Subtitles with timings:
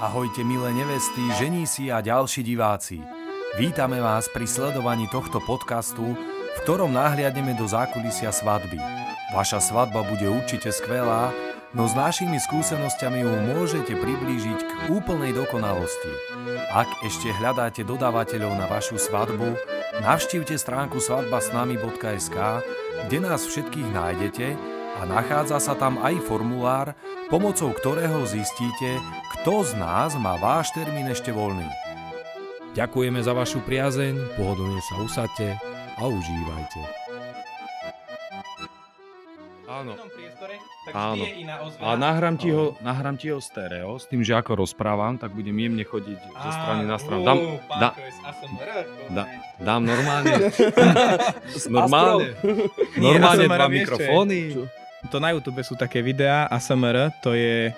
[0.00, 3.04] Ahojte milé nevesty, ženísi a ďalší diváci.
[3.60, 8.80] Vítame vás pri sledovaní tohto podcastu, v ktorom nahliadneme do zákulisia svadby.
[9.36, 11.36] Vaša svadba bude určite skvelá,
[11.76, 16.12] no s našimi skúsenosťami ju môžete priblížiť k úplnej dokonalosti.
[16.72, 19.52] Ak ešte hľadáte dodávateľov na vašu svadbu,
[20.00, 22.36] navštívte stránku svadbasnami.sk,
[23.06, 24.46] kde nás všetkých nájdete
[24.98, 26.96] a nachádza sa tam aj formulár,
[27.28, 28.98] pomocou ktorého zistíte,
[29.38, 31.68] kto z nás má váš termín ešte voľný.
[32.74, 35.48] Ďakujeme za vašu priazeň, pohodlne sa usadte
[35.98, 36.80] a užívajte.
[39.70, 39.94] Áno.
[40.90, 41.22] Tak Áno.
[41.22, 41.86] je iná ozvena.
[41.86, 45.54] A nahrám ti, ho, nahrám ti ho stereo, s tým, že ako rozprávam, tak budem
[45.54, 47.22] jemne chodiť zo strany na stranu.
[47.22, 47.38] Dám,
[47.78, 47.88] dá,
[49.08, 49.22] dá,
[49.56, 50.34] dám normálne,
[51.70, 52.26] normálne,
[52.98, 53.78] normálne ASMR dva vieš, čo je?
[53.78, 54.38] mikrofóny.
[55.08, 57.72] To na YouTube sú také videá, ASMR, to je...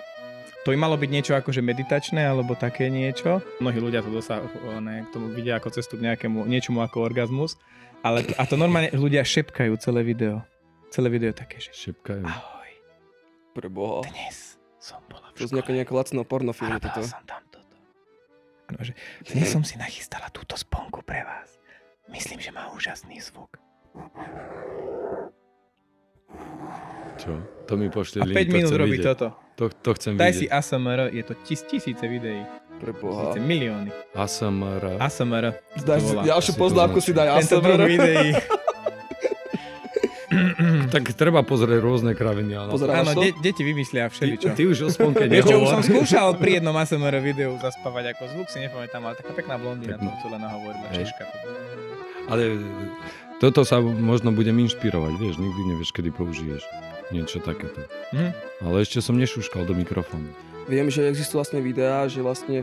[0.63, 3.43] To by malo byť niečo akože meditačné, alebo také niečo.
[3.59, 4.39] Mnohí ľudia to dosa,
[4.79, 7.59] ne, k tomu vidia ako cestu k nejakému, niečomu ako orgazmus.
[8.03, 10.43] Ale, a to normálne ľudia šepkajú celé video.
[10.91, 12.23] Celé video je také, že Šepkajú.
[12.27, 12.52] ahoj,
[13.53, 14.01] Pre boha.
[14.09, 17.03] dnes som bola v To z nejakého nejakého lacného pornofilmu Hľadal toto.
[17.05, 17.77] som tam toto.
[18.73, 18.97] Ano, že
[19.29, 21.61] dnes som si nachystala túto sponku pre vás.
[22.09, 23.61] Myslím, že má úžasný zvuk.
[27.21, 27.45] Čo?
[27.69, 29.37] To mi pošle A 5 minút robí toto.
[29.61, 30.57] To, to chcem Daj si vidieť.
[30.57, 32.41] ASMR, je to tis, tisíce videí.
[32.81, 33.37] Pre boha.
[33.37, 33.91] Tisíce, milióny.
[34.17, 34.97] ASMR.
[34.97, 35.45] ASMR.
[35.77, 36.23] Daj to volá.
[36.25, 37.85] ďalšiu Si to poznámku si daj Tento druh ASMR.
[37.85, 38.29] videí.
[40.95, 42.57] Tak treba pozrieť rôzne kraviny.
[42.69, 43.23] Pozeráš Áno, to?
[43.23, 44.47] de- deti vymyslia ty, všeličo.
[44.53, 48.23] ty už o sponke Vieš čo, už som skúšal pri jednom ASMR videu zaspávať ako
[48.31, 50.09] zvuk, si nepamätám, ale taká pekná blondína Pekná.
[50.09, 50.99] to celé nahovorila, Hej.
[51.07, 51.25] Češka.
[52.27, 52.43] Ale
[53.39, 56.63] toto sa možno budem inšpirovať, vieš, nikdy nevieš, kedy použiješ
[57.11, 57.83] niečo takéto.
[58.15, 58.31] Mhm.
[58.63, 60.31] Ale ešte som nešúškal do mikrofónu.
[60.71, 62.63] Viem, že existujú vlastne videá, že vlastne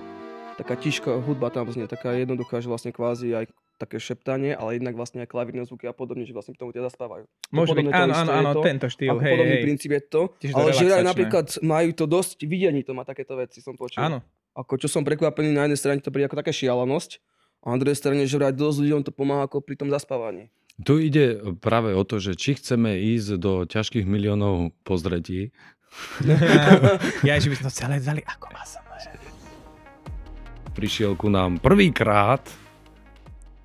[0.56, 3.46] taká tiška hudba tam znie, taká jednoduchá, že vlastne kvázi aj
[3.80, 6.92] také šeptanie, ale jednak vlastne aj klavírne zvuky a podobne, že vlastne k tomu teda
[6.92, 7.24] zaspávajú.
[7.56, 8.62] Môže byť, áno, áno, áno, to.
[8.68, 9.64] tento štýl, hej, podobný hej.
[9.64, 10.22] princíp je to.
[10.44, 14.04] Tiež to ale že napríklad majú to dosť videní, to má takéto veci, som počul.
[14.04, 14.20] Áno,
[14.54, 17.24] Ako čo som prekvapený, na jednej strane to príde ako taká šialenosť,
[17.60, 20.48] a na druhej strane, že vraj dosť ľuďom to pomáha ako pri tom zaspávaní.
[20.80, 25.52] Tu ide práve o to, že či chceme ísť do ťažkých miliónov pozretí.
[27.28, 29.20] ja, že by sme to celé vzali ako ASMR.
[30.72, 32.40] Prišiel ku nám prvýkrát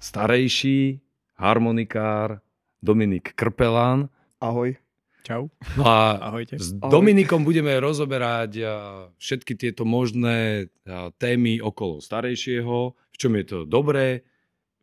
[0.04, 1.00] starejší
[1.40, 2.44] harmonikár
[2.84, 4.12] Dominik Krpelán.
[4.36, 4.76] Ahoj.
[5.24, 5.48] Čau.
[5.80, 6.60] No a Ahojte.
[6.60, 6.92] s Ahoj.
[6.92, 8.72] Dominikom budeme rozoberať a,
[9.16, 14.20] všetky tieto možné a, témy okolo starejšieho, v čom je to dobré,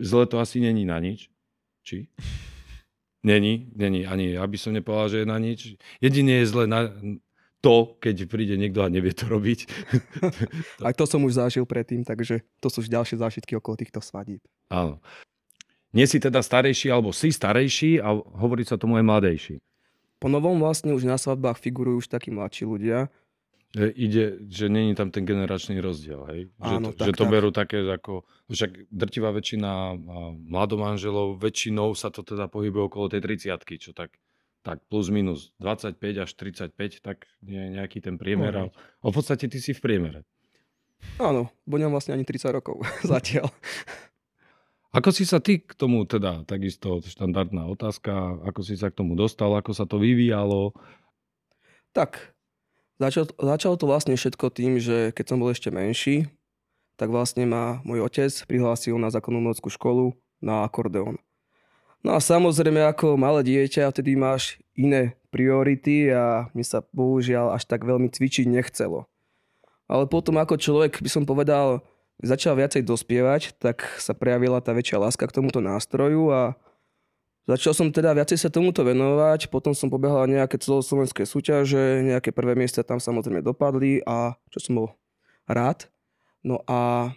[0.02, 1.30] zle to asi není na nič.
[1.86, 2.10] Či?
[3.22, 5.78] Není, není, ani ja by som nepovedal, že je na nič.
[6.02, 6.90] Jedine je zle na
[7.62, 9.70] to, keď príde niekto a nevie to robiť.
[10.88, 14.42] Aj to som už zažil predtým, takže to sú už ďalšie zážitky okolo týchto svadíb.
[14.74, 14.98] Áno.
[15.94, 19.56] Nie si teda starejší, alebo si starejší a hovorí sa tomu aj mladejší.
[20.18, 23.10] Po novom vlastne už na svadbách figurujú už takí mladší ľudia.
[23.78, 26.42] E, ide, že není tam ten generačný rozdiel, hej?
[26.60, 27.32] Že, Áno, to, tak, že to tak.
[27.32, 29.94] berú také ako, však drtivá väčšina a,
[30.36, 34.16] mladomanželov, väčšinou sa to teda pohybuje okolo tej 30 čo tak,
[34.62, 38.54] tak plus minus 25 až 35, tak je nejaký ten priemer.
[38.54, 40.22] A, a v podstate ty si v priemere.
[41.18, 43.50] Áno, bo nemám vlastne ani 30 rokov zatiaľ.
[44.92, 49.16] Ako si sa ty k tomu, teda takisto štandardná otázka, ako si sa k tomu
[49.16, 50.76] dostal, ako sa to vyvíjalo?
[51.96, 52.36] Tak,
[53.00, 56.28] začal, začalo to vlastne všetko tým, že keď som bol ešte menší,
[57.00, 60.12] tak vlastne ma môj otec prihlásil na zákonnú školu
[60.44, 61.18] na akordeón.
[62.02, 67.70] No a samozrejme ako malé dieťa, vtedy máš iné priority a mi sa bohužiaľ až
[67.70, 69.06] tak veľmi cvičiť nechcelo.
[69.86, 71.86] Ale potom ako človek, by som povedal,
[72.22, 76.42] začal viacej dospievať, tak sa prejavila tá väčšia láska k tomuto nástroju a
[77.50, 82.54] Začal som teda viacej sa tomuto venovať, potom som pobehal nejaké celoslovenské súťaže, nejaké prvé
[82.54, 84.88] miesta tam samozrejme dopadli a čo som bol
[85.50, 85.90] rád.
[86.46, 87.12] No a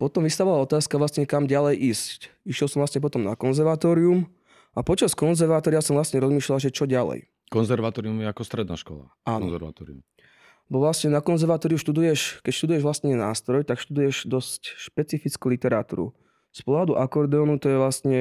[0.00, 2.32] potom vystávala otázka vlastne kam ďalej ísť.
[2.48, 4.24] Išiel som vlastne potom na konzervatórium
[4.72, 7.28] a počas konzervatória som vlastne rozmýšľal, že čo ďalej.
[7.52, 9.12] Konzervatórium je ako stredná škola.
[9.28, 9.52] Áno.
[9.52, 10.00] Konzervatórium.
[10.70, 16.16] Bo vlastne na konzervatóriu študuješ, keď študuješ vlastne nástroj, tak študuješ dosť špecifickú literatúru.
[16.54, 18.18] Z pohľadu akordeónu to je vlastne,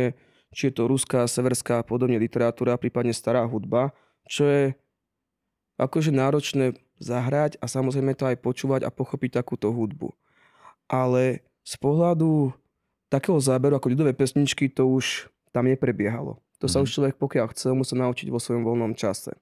[0.52, 3.96] či je to ruská, severská a podobne literatúra, prípadne stará hudba,
[4.28, 4.64] čo je
[5.80, 10.12] akože náročné zahrať a samozrejme to aj počúvať a pochopiť takúto hudbu.
[10.90, 12.50] Ale z pohľadu
[13.14, 16.42] takého záberu ako ľudové pesničky to už tam neprebiehalo.
[16.60, 16.84] To sa Mhm.
[16.86, 19.38] už človek, pokiaľ chcel, musel naučiť vo svojom voľnom čase.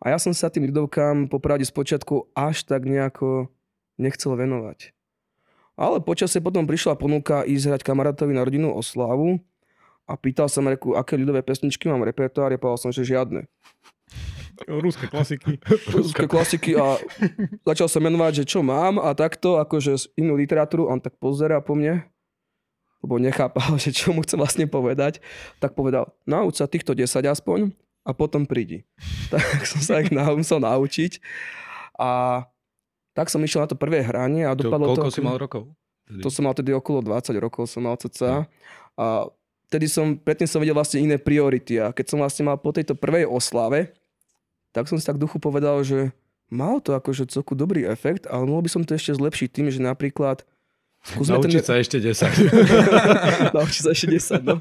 [0.00, 3.48] A ja som sa tým ľudovkám popravde z počiatku až tak nejako
[3.96, 4.92] nechcel venovať.
[5.76, 9.40] Ale počasie potom prišla ponuka ísť hrať kamarátovi na rodinnú oslavu
[10.08, 13.04] a pýtal sa ma, reku, aké ľudové pesničky mám v repertoári a povedal som, že
[13.04, 13.44] žiadne.
[14.64, 15.60] Rúske klasiky.
[15.92, 16.96] Ruské klasiky a
[17.68, 21.76] začal sa menovať, že čo mám a takto, akože inú literatúru, on tak pozera po
[21.76, 22.08] mne,
[23.04, 25.20] lebo nechápal, že čo mu chcem vlastne povedať,
[25.60, 27.76] tak povedal, nauč sa týchto 10 aspoň
[28.06, 28.88] a potom prídi.
[29.32, 31.18] Tak som sa ich musel naučiť
[31.98, 32.42] a
[33.16, 35.16] tak som išiel na to prvé hranie a To, dopadlo koľko to...
[35.16, 35.72] si mal rokov?
[36.06, 36.22] Vtedy?
[36.22, 38.46] To som mal tedy okolo 20 rokov, som mal cca.
[38.94, 39.26] A
[39.66, 41.82] vtedy som, predtým som vedel vlastne iné priority.
[41.82, 43.90] A keď som vlastne mal po tejto prvej oslave,
[44.76, 46.12] tak som si tak duchu povedal, že
[46.52, 49.80] mal to akože celku dobrý efekt, ale mohol by som to ešte zlepšiť tým, že
[49.80, 50.44] napríklad
[51.00, 53.56] skúsme Naučiť sa ešte 10.
[53.56, 54.60] Naučiť sa ešte 10, no.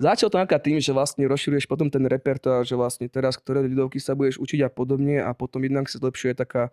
[0.00, 4.00] Začal to napríklad tým, že vlastne rozširuješ potom ten repertoár, že vlastne teraz, ktoré ľudovky
[4.00, 6.72] sa budeš učiť a podobne a potom jednak sa zlepšuje taká,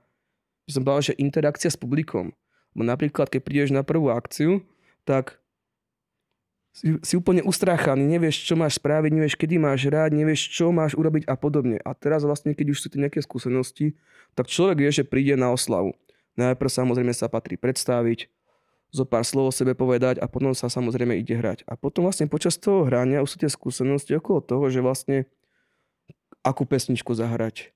[0.64, 2.32] že som povedal, že interakcia s publikom.
[2.72, 4.64] Bo napríklad, keď prídeš na prvú akciu,
[5.04, 5.42] tak
[6.74, 10.94] si, si úplne ustráchaný, nevieš, čo máš spraviť, nevieš, kedy máš hrať, nevieš, čo máš
[10.94, 11.78] urobiť a podobne.
[11.82, 13.98] A teraz vlastne, keď už sú tu nejaké skúsenosti,
[14.38, 15.98] tak človek vie, že príde na oslavu.
[16.38, 18.32] Najprv samozrejme sa patrí predstaviť,
[18.90, 21.62] zo pár slov o sebe povedať a potom sa samozrejme ide hrať.
[21.70, 25.30] A potom vlastne počas toho hrania už sú tie skúsenosti okolo toho, že vlastne
[26.42, 27.70] akú pesničku zahrať,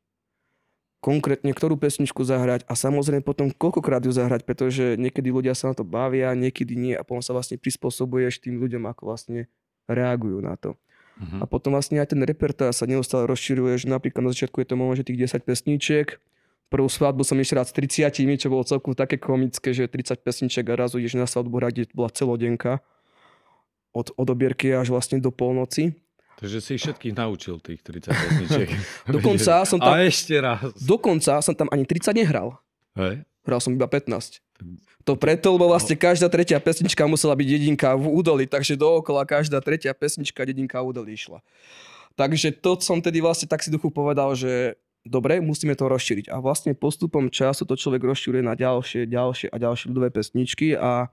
[1.03, 5.75] konkrétne ktorú pesničku zahrať a samozrejme potom koľkokrát ju zahrať, pretože niekedy ľudia sa na
[5.75, 9.51] to bavia, niekedy nie a potom sa vlastne prispôsobuješ tým ľuďom, ako vlastne
[9.91, 10.79] reagujú na to.
[11.19, 11.43] Mhm.
[11.43, 14.79] A potom vlastne aj ten repertoár sa neustále rozširuje, že napríklad na začiatku je to
[14.79, 16.07] možno, že tých 10 pesníčiek,
[16.71, 20.65] prvú svadbu som išiel rád s 30, čo bolo celkom také komické, že 30 pesniček
[20.71, 22.81] a razu ideš na svadbu hrať, kde bola celodenka
[23.93, 25.93] od, od obierky až vlastne do polnoci.
[26.43, 28.69] Takže si všetkých naučil tých 30 pesničiek.
[29.15, 30.75] Dokonca som tam, A ešte raz.
[30.75, 32.59] dokonca som tam ani 30 nehral.
[32.99, 33.23] Hej.
[33.47, 34.43] Hral som iba 15.
[35.07, 39.63] To preto, lebo vlastne každá tretia pesnička musela byť dedinka v údoli, takže dookola každá
[39.63, 41.39] tretia pesnička dedinka v údoli išla.
[42.19, 44.75] Takže to som tedy vlastne tak si duchu povedal, že
[45.07, 46.27] dobre, musíme to rozšíriť.
[46.27, 51.07] A vlastne postupom času to človek rozšíruje na ďalšie, ďalšie a ďalšie ľudové pesničky a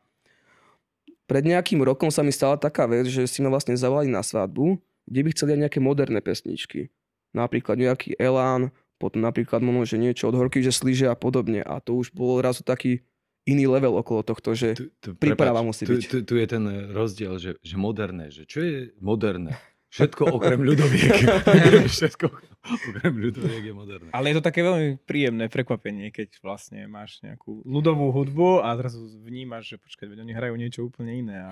[1.31, 4.75] pred nejakým rokom sa mi stala taká vec, že si ma vlastne zavolali na svadbu,
[5.11, 6.95] kde by chceli aj nejaké moderné pesničky.
[7.35, 8.71] Napríklad nejaký Elán,
[9.03, 11.67] potom napríklad možno, že niečo od Horky, že slíže a podobne.
[11.67, 13.03] A to už bol razu taký
[13.49, 16.03] iný level okolo tohto, že Tu, tu, Príprava prepáč, musí tu, byť.
[16.07, 18.31] Tu, tu je ten rozdiel, že, že moderné.
[18.31, 19.57] Že čo je moderné?
[19.91, 21.19] Všetko okrem ľudoviek.
[21.99, 22.27] Všetko
[22.63, 24.09] okrem ľudoviek je moderné.
[24.15, 29.03] Ale je to také veľmi príjemné prekvapenie, keď vlastne máš nejakú ľudovú hudbu a zrazu
[29.19, 31.51] vnímaš, že počkaj, oni hrajú niečo úplne iné a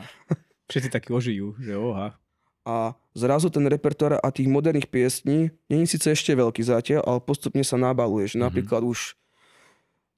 [0.71, 2.15] všetci takí ožijú, že oha.
[2.67, 7.63] A zrazu ten repertoár a tých moderných piesní není síce ešte veľký zatiaľ, ale postupne
[7.67, 8.45] sa nabaluje, že Mhm.
[8.45, 9.15] napríklad už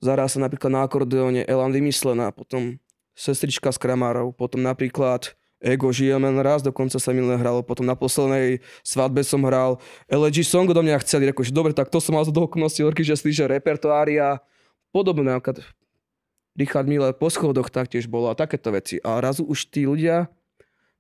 [0.01, 2.81] zahrá sa napríklad na akordeóne Elan vymyslená, potom
[3.15, 7.85] Sestrička z Kramárov, potom napríklad Ego žijeme len raz, dokonca sa mi len hralo, potom
[7.85, 9.77] na poslednej svadbe som hral
[10.09, 13.05] LG Song do mňa chceli, reku, že dobre, tak to som mal za dokonosti orky,
[13.05, 14.41] že slíže repertoári a
[14.89, 15.61] podobné, napríklad
[16.57, 19.05] Richard Miller po schodoch taktiež bolo a takéto veci.
[19.05, 20.33] A razu už tí ľudia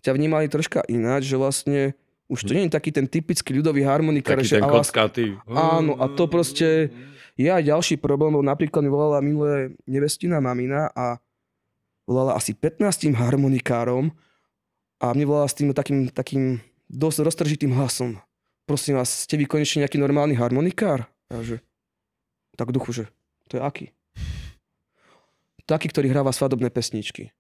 [0.00, 1.94] ťa vnímali troška ináč, že vlastne
[2.30, 5.26] už to nie je taký ten typický ľudový harmonikár, Taký že ten a vlastne, kockatý.
[5.50, 6.94] Áno, a to proste-
[7.40, 11.16] je aj ďalší problém, lebo napríklad mi volala minulé nevestina mamina a
[12.04, 14.12] volala asi 15 harmonikárom
[15.00, 16.60] a mne volala s tým takým, takým
[16.92, 18.20] dosť roztržitým hlasom.
[18.68, 21.08] Prosím vás, ste vy konečne nejaký normálny harmonikár?
[21.32, 21.64] A že,
[22.60, 23.04] tak duchu, že
[23.48, 23.86] to je aký?
[25.64, 27.30] Taký, ktorý hráva svadobné pesničky.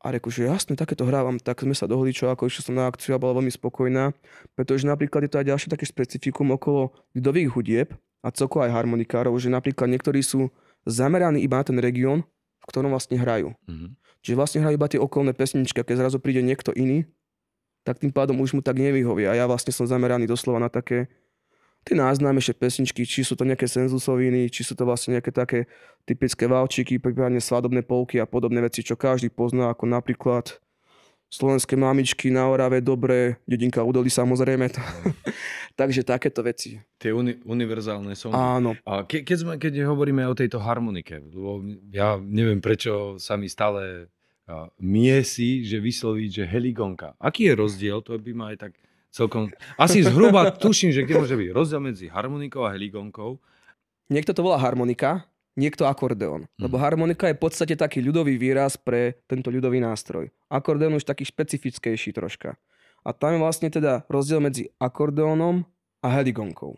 [0.00, 2.88] A reku, že jasne, takéto hrávam, tak sme sa dohodli, čo ako išiel som na
[2.88, 4.16] akciu a bola veľmi spokojná,
[4.56, 7.88] pretože napríklad je to aj ďalšie také špecifikum okolo ľudových hudieb
[8.24, 10.48] a celkovo aj harmonikárov, že napríklad niektorí sú
[10.88, 12.24] zameraní iba na ten región,
[12.60, 13.52] v ktorom vlastne hrajú.
[13.68, 14.00] Mhm.
[14.24, 17.08] Čiže vlastne hrajú iba tie okolné pesničky keď zrazu príde niekto iný,
[17.84, 19.24] tak tým pádom už mu tak nevyhovie.
[19.28, 21.08] A ja vlastne som zameraný doslova na také
[21.84, 25.64] tie najznámejšie pesničky, či sú to nejaké senzusoviny, či sú to vlastne nejaké také
[26.04, 30.60] typické valčiky, prípadne svadobné polky a podobné veci, čo každý pozná, ako napríklad
[31.30, 34.66] slovenské mamičky na Orave, dobre, dedinka Udoli samozrejme.
[35.78, 36.82] Takže takéto veci.
[36.98, 38.34] Tie uni- univerzálne songy.
[38.34, 38.74] Áno.
[38.82, 41.62] A ke, keď, sme, keď hovoríme o tejto harmonike, lebo
[41.94, 44.10] ja neviem, prečo sa mi stále
[44.82, 47.14] miesi, že vysloviť, že heligonka.
[47.22, 48.02] Aký je rozdiel?
[48.02, 48.72] To by ma aj tak
[49.10, 49.50] celkom...
[49.76, 53.38] Asi zhruba tuším, že kde môže byť rozdiel medzi harmonikou a heligonkou.
[54.10, 55.26] Niekto to volá harmonika,
[55.58, 56.46] niekto akordeón.
[56.56, 56.66] Mhm.
[56.66, 60.30] Lebo harmonika je v podstate taký ľudový výraz pre tento ľudový nástroj.
[60.50, 62.58] Akordeón už taký špecifickejší troška.
[63.00, 65.64] A tam je vlastne teda rozdiel medzi akordeónom
[66.04, 66.76] a heligonkou.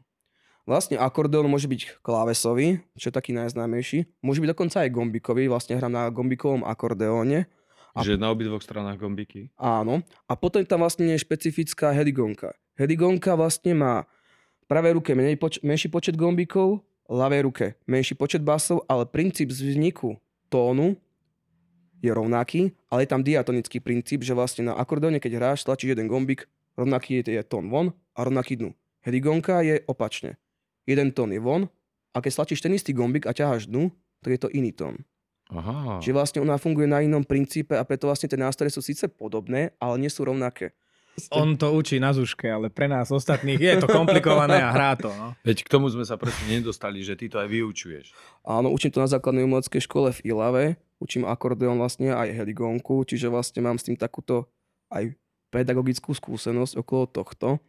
[0.62, 4.22] Vlastne akordeón môže byť klávesový, čo je taký najznámejší.
[4.22, 7.50] Môže byť dokonca aj gombikový, vlastne hrám na gombikovom akordeóne.
[7.92, 9.52] A- Že na obidvoch stranách gombiky.
[9.61, 10.00] Áno.
[10.25, 12.56] A potom tam vlastne je špecifická heligonka.
[12.72, 14.08] Heligonka vlastne má
[14.64, 20.16] pravej ruke menej poč- menší počet gombikov, ľavej ruke menší počet basov, ale princíp vzniku
[20.49, 20.96] tónu
[22.00, 26.08] je rovnaký, ale je tam diatonický princíp, že vlastne na akordeóne, keď hráš, tlačíš jeden
[26.08, 28.72] gombik, rovnaký je, je tón von a rovnaký dnu.
[29.04, 30.40] Heligonka je opačne.
[30.82, 31.68] Jeden tón je von
[32.11, 33.92] a keď stlačíš ten istý gombik a ťaháš dnu,
[34.25, 35.04] tak je to iný tón.
[35.52, 36.00] Aha.
[36.00, 39.76] Čiže vlastne ona funguje na inom princípe a preto vlastne tie nástroje sú síce podobné,
[39.76, 40.73] ale nie sú rovnaké.
[41.37, 45.12] On to učí na zuške, ale pre nás ostatných je to komplikované a hrá to.
[45.12, 45.37] No.
[45.44, 48.16] Veď k tomu sme sa presne nedostali, že ty to aj vyučuješ.
[48.49, 50.64] Áno, učím to na základnej umeleckej škole v Ilave,
[51.04, 54.49] učím akordeón vlastne aj heligónku, čiže vlastne mám s tým takúto
[54.88, 55.12] aj
[55.52, 57.61] pedagogickú skúsenosť okolo tohto.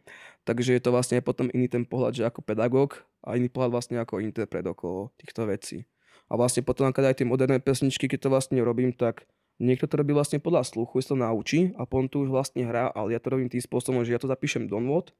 [0.48, 3.96] Takže je to vlastne potom iný ten pohľad, že ako pedagóg a iný pohľad vlastne
[4.00, 5.84] ako interpret okolo týchto vecí.
[6.28, 9.28] A vlastne potom, keď aj tie moderné pesničky, keď to vlastne robím, tak
[9.60, 12.90] niekto to robí vlastne podľa sluchu, si to naučí a potom tu už vlastne hrá,
[12.90, 15.12] ale ja to robím tým spôsobom, že ja to zapíšem do nôd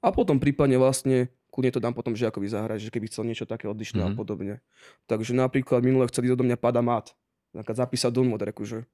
[0.00, 3.66] a potom prípadne vlastne kľudne to dám potom žiakovi zahrať, že keby chcel niečo také
[3.68, 4.06] odlišné Mhm.
[4.06, 4.54] a podobne.
[5.10, 7.12] Takže napríklad minule chceli odo mňa pada mat,
[7.52, 8.86] napríklad zapísať do nôd, reku, že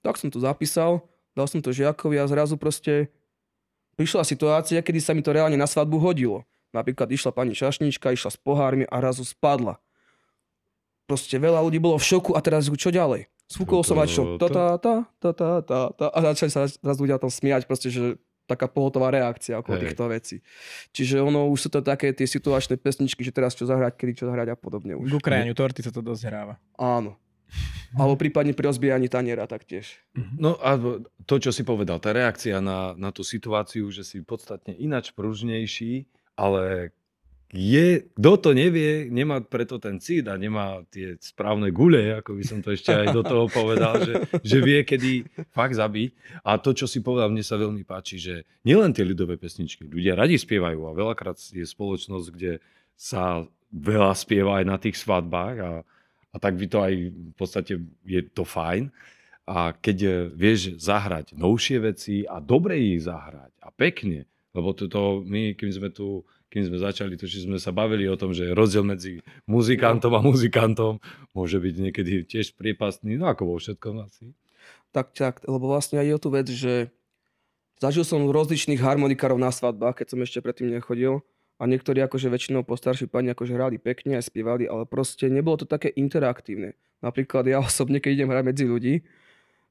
[0.00, 1.04] tak som to zapísal,
[1.36, 3.12] dal som to žiakovi a zrazu proste
[4.00, 6.48] prišla situácia, kedy sa mi to reálne na svadbu hodilo.
[6.72, 9.82] Napríklad išla pani šašnička, išla s pohármi a razu spadla.
[11.10, 13.26] Proste veľa ľudí bolo v šoku a teraz čo ďalej?
[13.50, 14.38] Sfúkol som čo?
[14.38, 17.90] Ta, ta, ta, ta, ta, ta, ta, a začali sa raz ľudia tam smiať, proste,
[17.90, 18.14] že
[18.46, 19.82] taká pohotová reakcia okolo Hej.
[19.90, 20.36] týchto vecí.
[20.94, 24.24] Čiže ono už sú to také tie situačné pesničky, že teraz čo zahrať, kedy čo
[24.30, 25.18] zahrať a podobne K už.
[25.18, 26.54] ukrajaniu torty sa to dosť hráva.
[26.78, 27.14] Áno.
[27.98, 29.98] Alebo prípadne pri rozbijaní taniera taktiež.
[30.38, 30.78] No a
[31.26, 36.06] to, čo si povedal, tá reakcia na, na tú situáciu, že si podstatne inač pružnejší,
[36.38, 36.94] ale
[37.50, 42.44] je, kto to nevie, nemá preto ten cít a nemá tie správne gule, ako by
[42.46, 46.14] som to ešte aj do toho povedal, že, že vie, kedy fakt zabiť.
[46.46, 50.14] A to, čo si povedal, mne sa veľmi páči, že nielen tie ľudové pesničky, ľudia
[50.14, 52.62] radi spievajú a veľakrát je spoločnosť, kde
[52.94, 53.42] sa
[53.74, 55.72] veľa spieva aj na tých svadbách a,
[56.30, 57.72] a tak by to aj v podstate
[58.06, 58.94] je to fajn.
[59.50, 65.22] A keď eh, vieš zahrať novšie veci a dobre ich zahrať a pekne, lebo toto
[65.26, 68.50] my, kým sme tu, kým sme začali, to, že sme sa bavili o tom, že
[68.50, 70.98] rozdiel medzi muzikantom a muzikantom
[71.30, 74.34] môže byť niekedy tiež priepastný, no ako vo všetkom asi.
[74.90, 76.90] Tak, tak, lebo vlastne aj je tú vec, že
[77.78, 81.22] zažil som rozličných harmonikárov na svadbách, keď som ešte predtým nechodil.
[81.60, 85.66] A niektorí akože väčšinou postarší pani akože hrali pekne a spievali, ale proste nebolo to
[85.68, 86.72] také interaktívne.
[87.04, 88.94] Napríklad ja osobne, keď idem hrať medzi ľudí,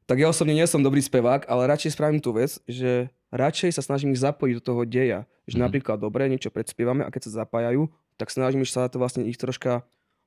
[0.09, 3.85] tak ja osobne nie som dobrý spevák, ale radšej spravím tú vec, že radšej sa
[3.85, 5.29] snažím ich zapojiť do toho deja.
[5.45, 5.63] Že Mhm.
[5.69, 7.85] napríklad dobre, niečo predspievame a keď sa zapájajú,
[8.17, 9.85] tak snažím sa to vlastne ich troška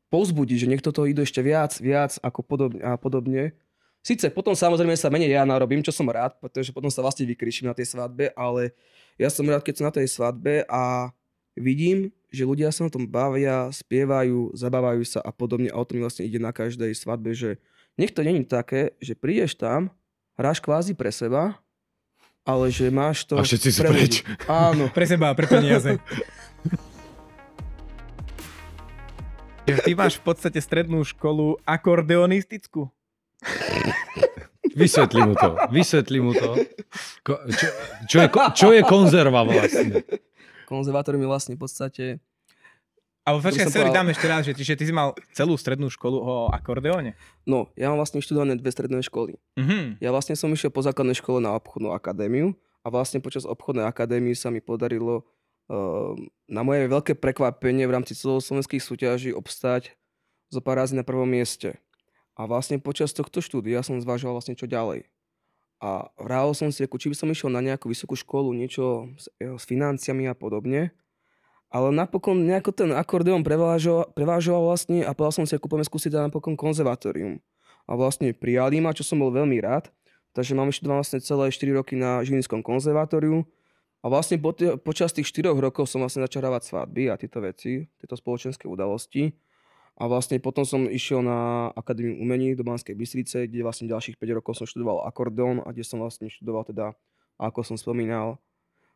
[0.09, 3.59] povzbudiť, že niekto toho idú ešte viac, viac ako podobne, a podobne.
[4.07, 7.71] Sice potom samozrejme sa menej ja narobím, čo som rád, pretože potom sa vlastne vykriším
[7.71, 8.75] na tej svadbe, ale
[9.19, 11.11] ja som rád, keď som na tej svadbe a
[11.55, 16.03] vidím, že ľudia sa na tom bavia, spievajú, zabávajú sa a podobne a o tom
[16.03, 17.62] vlastne ide na každej svadbe, že
[17.97, 19.93] nech to není také, že prídeš tam,
[20.37, 21.61] hráš kvázi pre seba,
[22.43, 24.15] ale že máš to A všetci sú pre preč.
[24.51, 26.03] Áno, Pre seba pre peniaze.
[29.63, 32.91] Ty máš v podstate strednú školu akordeonistickú.
[34.75, 36.59] Vysvetli mu to, vysvetli mu to.
[37.23, 37.67] Ko, čo,
[38.11, 40.03] čo, je, čo je konzerva vlastne?
[40.73, 42.05] konzervatórium je vlastne v podstate
[43.23, 43.99] Ale počkaj, sorry, povedal.
[44.02, 47.14] dám ešte raz, že ty, že ty si mal celú strednú školu o akordeóne.
[47.47, 49.38] No, ja mám vlastne študované dve stredné školy.
[49.55, 50.02] Mhm.
[50.02, 54.35] Ja vlastne som išiel po základnej škole na obchodnú akadémiu a vlastne počas obchodnej akadémie
[54.35, 55.23] sa mi podarilo
[55.71, 56.19] uh,
[56.50, 59.95] na moje veľké prekvapenie v rámci celoslovenských súťaží obstať
[60.50, 61.79] zo pár razy na prvom mieste.
[62.35, 65.07] A vlastne počas tohto štúdia som zvažoval vlastne čo ďalej.
[65.83, 69.50] A vrával som si, či by som išiel na nejakú vysokú školu, niečo s, eh,
[69.50, 70.95] s financiami a podobne.
[71.73, 76.12] Ale napokon nejako ten akordeón prevážoval, prevážoval vlastne a povedal som si, ako poďme skúsiť
[76.21, 77.41] napokon konzervatórium.
[77.88, 79.88] A vlastne prijali ma, čo som bol veľmi rád.
[80.37, 83.49] Takže mám ešte vlastne celé 4 roky na Žilinskom konzervatóriu.
[84.05, 87.41] A vlastne po tie, počas tých 4 rokov som vlastne začal hrávať svadby a tieto
[87.41, 89.33] veci, tieto spoločenské udalosti.
[89.97, 94.37] A vlastne potom som išiel na Akadémiu umení do Banskej Bystrice, kde vlastne ďalších 5
[94.37, 96.93] rokov som študoval akordeón a kde som vlastne študoval teda,
[97.41, 98.37] ako som spomínal,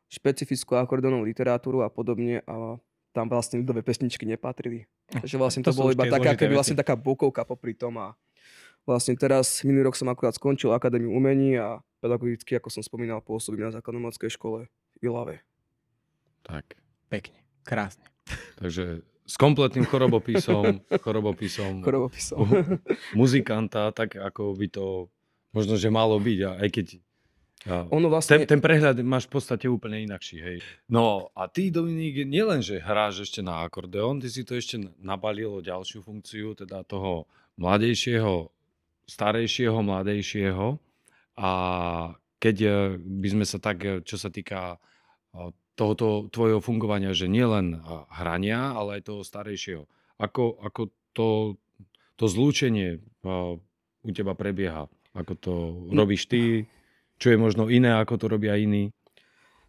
[0.07, 2.79] špecifickú akordeónovú literatúru a podobne a
[3.11, 4.85] tam vlastne ľudové pesničky nepatrili.
[5.09, 8.13] Takže vlastne To to, bolo iba taká, keby vlastne taká bokovka popri tom a
[8.85, 13.67] vlastne teraz minulý rok som akurát skončil Akadémiu umení a pedagogicky, ako som spomínal, pôsobím
[13.67, 15.43] na základnomockej škole v Ilave.
[16.47, 16.79] Tak.
[17.11, 18.07] Pekne, krásne.
[18.61, 22.47] Takže s kompletným chorobopisom, chorobopisom Chorobopisom.
[23.19, 25.11] muzikanta, tak ako by to
[25.51, 26.39] možno, že malo byť.
[26.47, 26.87] A aj keď
[27.65, 30.59] a Ono ten, vlastne, ten prehľad máš v podstate úplne inakší, hej.
[30.87, 35.59] No a ty, Dominik, nielen, že hráš ešte na akordeón, ty si to ešte nabalil
[35.59, 38.53] o ďalšiu funkciu, teda toho mladejšieho,
[39.09, 40.77] starejšieho, mladejšieho.
[41.41, 41.51] A
[42.39, 47.29] keď eh, by sme sa tak, eh, čo sa týka eh, tohoto tvojho fungovania, že
[47.29, 47.77] nielen
[48.09, 49.85] hrania, ale aj toho starejšieho.
[50.17, 51.29] Ako, ako to,
[52.17, 53.05] to zlúčenie
[54.01, 54.89] u teba prebieha?
[55.13, 55.53] Ako to
[55.93, 56.65] robíš ty?
[57.17, 58.93] Čo je možno iné, ako to robia iní?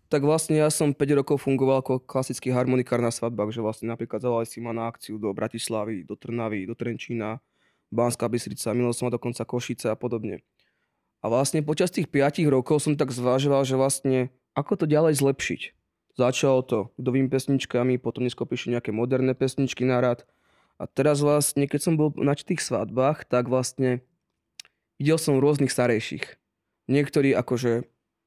[0.07, 4.23] tak vlastne ja som 5 rokov fungoval ako klasický harmonikár na svadbách, že vlastne napríklad
[4.23, 7.43] zavolali si ma na akciu do Bratislavy, do Trnavy, do Trenčína,
[7.91, 10.43] Banská Bystrica, minul som ma dokonca Košice a podobne.
[11.19, 15.61] A vlastne počas tých 5 rokov som tak zvážoval, že vlastne ako to ďalej zlepšiť.
[16.17, 20.25] Začalo to ľudovými pesničkami, potom neskôr prišli nejaké moderné pesničky na rad.
[20.79, 24.01] A teraz vlastne, keď som bol na tých svadbách, tak vlastne
[24.97, 26.46] videl som rôznych starejších.
[26.88, 27.84] Niektorí akože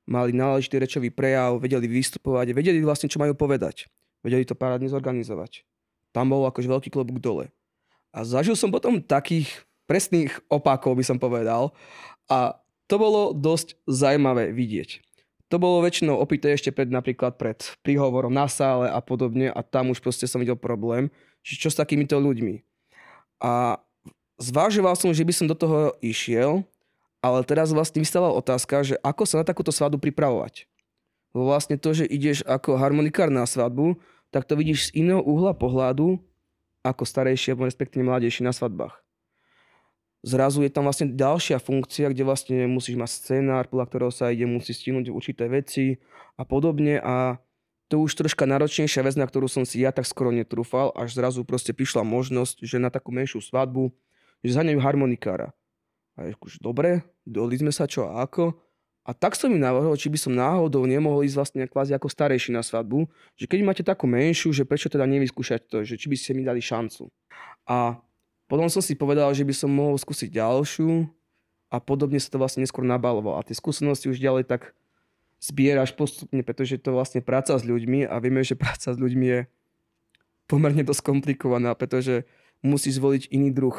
[0.09, 3.89] mali náležitý rečový prejav, vedeli vystupovať, vedeli vlastne, čo majú povedať.
[4.21, 5.65] Vedeli to parádne zorganizovať.
[6.13, 7.49] Tam bol akože veľký klobúk dole.
[8.11, 11.73] A zažil som potom takých presných opákov, by som povedal.
[12.27, 12.59] A
[12.91, 14.99] to bolo dosť zaujímavé vidieť.
[15.51, 19.91] To bolo väčšinou opité ešte pred, napríklad pred príhovorom na sále a podobne a tam
[19.91, 21.11] už proste som videl problém,
[21.43, 22.63] že čo s takýmito ľuďmi.
[23.43, 23.83] A
[24.39, 26.63] zvážoval som, že by som do toho išiel,
[27.21, 30.65] ale teraz vlastne vystávala otázka, že ako sa na takúto svadbu pripravovať.
[31.37, 34.01] Lebo vlastne to, že ideš ako harmonikár na svadbu,
[34.35, 36.19] tak to vidíš z iného uhla pohľadu
[36.81, 39.05] ako starejší, alebo respektíve mladejší na svadbách.
[40.21, 44.45] Zrazu je tam vlastne ďalšia funkcia, kde vlastne musíš mať scenár, podľa ktorého sa ide,
[44.45, 45.97] musíš stihnúť určité veci
[46.37, 47.41] a podobne a
[47.91, 51.43] to už troška náročnejšia vec, na ktorú som si ja tak skoro netrúfal, až zrazu
[51.43, 53.91] proste prišla možnosť, že na takú menšiu svadbu,
[54.45, 55.51] že zhaňajú harmonikára.
[56.19, 58.57] A už dobre, dohodli sme sa čo a ako.
[59.07, 62.53] A tak som mi navrhol, či by som náhodou nemohol ísť vlastne kvázi ako starejší
[62.53, 66.17] na svadbu, že keď máte takú menšiu, že prečo teda nevyskúšať to, že či by
[66.21, 67.09] ste mi dali šancu.
[67.65, 67.97] A
[68.45, 71.09] potom som si povedal, že by som mohol skúsiť ďalšiu
[71.73, 73.41] a podobne sa to vlastne neskôr nabalovalo.
[73.41, 74.77] A tie skúsenosti už ďalej tak
[75.41, 79.41] zbieraš postupne, pretože to vlastne práca s ľuďmi a vieme, že práca s ľuďmi je
[80.45, 82.29] pomerne dosť komplikovaná, pretože
[82.61, 83.79] musí zvoliť iný druh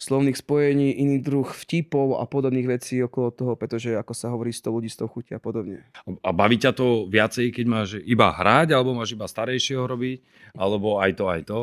[0.00, 4.72] slovných spojení, iný druh vtipov a podobných vecí okolo toho, pretože ako sa hovorí, 100
[4.72, 5.84] ľudí, 100 chutí a podobne.
[6.24, 10.24] A baví ťa to viacej, keď máš iba hrať, alebo máš iba starejšieho robiť,
[10.56, 11.60] alebo aj to, aj to?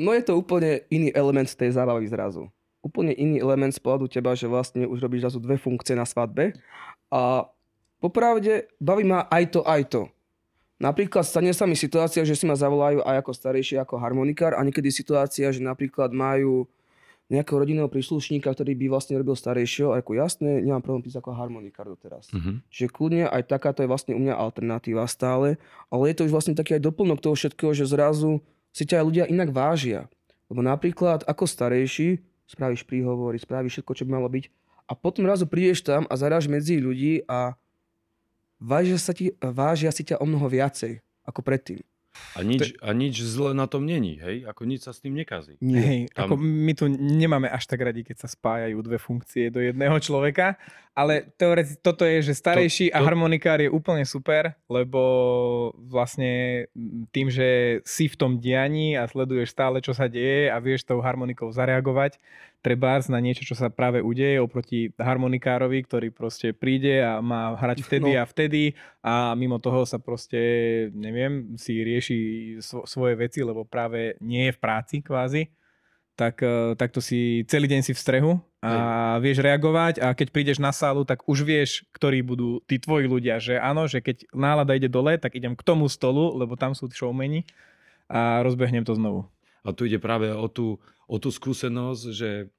[0.00, 2.48] No je to úplne iný element tej zábavy zrazu.
[2.80, 6.56] Úplne iný element z pohľadu teba, že vlastne už robíš zrazu dve funkcie na svadbe.
[7.12, 7.44] A
[8.00, 10.02] popravde baví ma aj to, aj to.
[10.78, 14.62] Napríklad stane sa mi situácia, že si ma zavolajú aj ako starejší, ako harmonikár a
[14.62, 16.70] niekedy situácia, že napríklad majú
[17.28, 21.36] nejakého rodinného príslušníka, ktorý by vlastne robil starejšieho, a ako jasné, nemám problém prísť ako
[21.36, 22.32] harmonikár doteraz.
[22.32, 22.64] Uh-huh.
[22.72, 25.60] Čiže kľudne aj takáto je vlastne u mňa alternatíva stále,
[25.92, 28.40] ale je to už vlastne taký aj doplnok toho všetkého, že zrazu
[28.72, 30.08] si ťa aj ľudia inak vážia.
[30.48, 34.48] Lebo napríklad ako starejší spravíš príhovory, spravíš všetko, čo by malo byť
[34.88, 37.52] a potom razu prídeš tam a zaráš medzi ľudí a
[38.56, 41.84] vážia, sa ti, vážia si ťa o mnoho viacej ako predtým.
[42.38, 44.46] A nič, a nič zle na tom není, hej?
[44.46, 45.58] Ako nič sa s tým nekazí.
[45.58, 45.82] Nie.
[45.82, 49.58] Hej, Tam- ako my tu nemáme až tak radi, keď sa spájajú dve funkcie do
[49.58, 50.54] jedného človeka,
[50.98, 54.98] ale teoreticky toto je, že starejší To- a to- harmonikár je úplne super, lebo
[55.78, 56.66] vlastne
[57.08, 60.98] tým, že si v tom dianí a sleduješ stále, čo sa deje a vieš tou
[60.98, 62.18] harmonikou zareagovať,
[62.58, 67.86] trebárs na niečo, čo sa práve udeje oproti harmonikárovi, ktorý proste príde a má hrať
[67.86, 68.18] vtedy No.
[68.18, 70.40] a vtedy a mimo toho sa proste,
[70.90, 72.18] neviem, si rieši
[72.58, 75.46] svo- svoje veci, lebo práve nie je v práci kvázi,
[76.18, 80.58] tak, eh, takto si celý deň si v strehu a vieš reagovať a keď prídeš
[80.58, 84.74] na sálu, tak už vieš, ktorí budú tí tvoji ľudia, že áno, že keď nálada
[84.74, 87.46] ide dole, tak idem k tomu stolu, lebo tam sú showmeni
[88.10, 89.30] a rozbehnem to znovu.
[89.62, 92.50] A tu ide práve o tú, o tú skúsenosť, že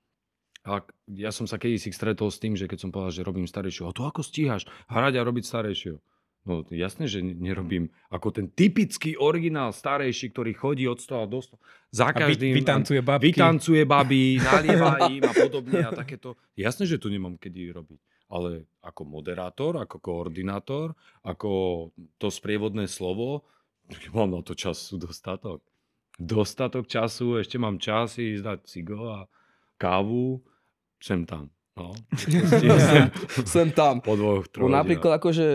[0.64, 3.92] ak, ja som sa kedysi stretol s tým, že keď som povedal, že robím starejšieho,
[3.92, 6.00] a to ako stíhaš hrať a robiť starejšieho?
[6.42, 11.40] No jasné, že ne- nerobím ako ten typický originál starejší, ktorý chodí od stola do
[11.40, 11.60] stola.
[11.92, 13.26] Za A vy, každým vytancuje babky.
[13.30, 16.40] vytancuje baby, nalieva im a podobne a takéto.
[16.56, 18.00] Jasné, že to nemám kedy robiť.
[18.30, 21.50] Ale ako moderátor, ako koordinátor, ako
[22.16, 23.44] to sprievodné slovo,
[24.16, 25.62] mám na to času dostatok.
[26.16, 29.28] Dostatok času, ešte mám čas ísť dať cigo a
[29.78, 30.44] kávu,
[31.00, 31.48] sem tam.
[31.74, 31.96] No,
[33.48, 34.04] Sem tam.
[34.04, 34.84] po dvoch, troch hodinách.
[34.84, 35.48] napríklad akože,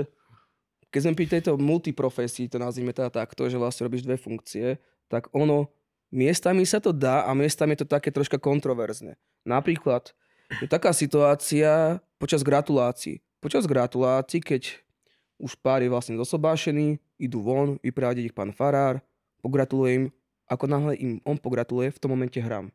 [0.94, 4.78] keď sme pri tejto multiprofesii, to nazvime teda takto, že vlastne robíš dve funkcie,
[5.10, 5.74] tak ono,
[6.14, 9.18] miestami sa to dá a miestami je to také troška kontroverzne.
[9.42, 10.14] Napríklad,
[10.62, 13.18] je taká situácia počas gratulácií.
[13.42, 14.78] Počas gratulácií, keď
[15.42, 19.02] už pár je vlastne zosobášený, idú von, vyprádiť ich pán farár,
[19.42, 20.04] pogratuluje im,
[20.46, 22.70] ako náhle im on pogratuluje, v tom momente hrám.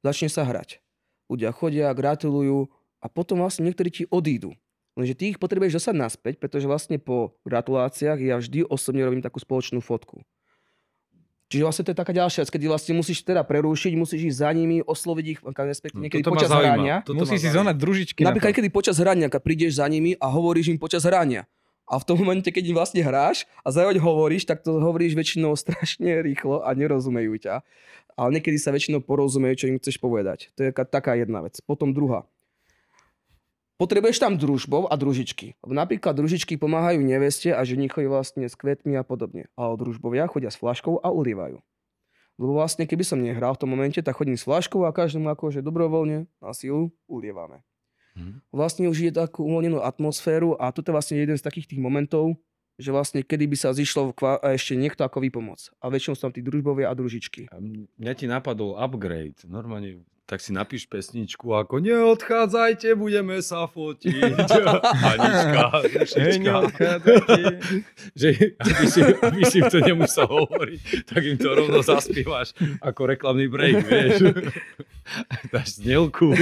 [0.00, 0.80] Začne sa hrať.
[1.28, 2.72] Ľudia chodia, gratulujú
[3.04, 4.56] a potom vlastne niektorí ti odídu.
[4.92, 9.38] Lenže ty ich potrebuješ dostať naspäť, pretože vlastne po gratuláciách ja vždy osobne robím takú
[9.38, 10.20] spoločnú fotku.
[11.48, 14.50] Čiže vlastne to je taká ďalšia vec, keď vlastne musíš teda prerušiť, musíš ísť za
[14.50, 16.68] nimi, osloviť ich, respektíve No, niekedy toto ma počas zaujíma.
[16.70, 16.94] hrania.
[17.04, 18.58] Toto Musíš si zonať družičky Napríklad, na to.
[18.58, 21.44] kedy počas hrania keď prídeš za nimi a hovoríš im počas hrania.
[21.84, 25.52] A v tom momente, keď im vlastne hráš a zároveň hovoríš, tak to hovoríš väčšinou
[25.60, 27.60] strašne rýchlo a nerozumejú ťa.
[28.12, 30.52] Ale niekedy sa väčšinou porozumejú, čo im chceš povedať.
[30.54, 31.60] To je taká- taká jedna vec.
[31.60, 32.24] Potom druhá.
[33.82, 35.58] Potrebuješ tam družbov a družičky.
[35.66, 39.50] Napríklad družičky pomáhajú neveste a ženichovi vlastne s kvetmi a podobne.
[39.58, 41.58] Ale družbovia chodia s flaškou a ulievajú.
[42.38, 45.66] Lebo vlastne, keby som nehral v tom momente, tak chodím s flaškou a každému akože
[45.66, 47.66] dobrovoľne na silu ulievame
[48.12, 48.52] Mhm.
[48.52, 52.36] vlastne už je takú uvoľnenú atmosféru a toto je vlastne jeden z takých tých momentov,
[52.80, 55.72] že vlastne kedy by sa zišlo kva- ešte niekto ako výpomoc.
[55.80, 57.52] A väčšinou sú tam tí družbovia a družičky.
[57.52, 57.60] A
[58.00, 59.44] mňa ti napadol upgrade.
[59.44, 64.16] Normálne tak si napíš pesničku ako neodchádzajte, budeme sa fotiť.
[65.12, 65.64] Anička,
[66.40, 67.36] neodchádzajte.
[68.20, 73.44] že aby si, aby si to nemusel hovoriť, tak im to rovno zaspievaš ako reklamný
[73.52, 74.32] break, vieš.
[75.52, 76.32] Dáš znelku.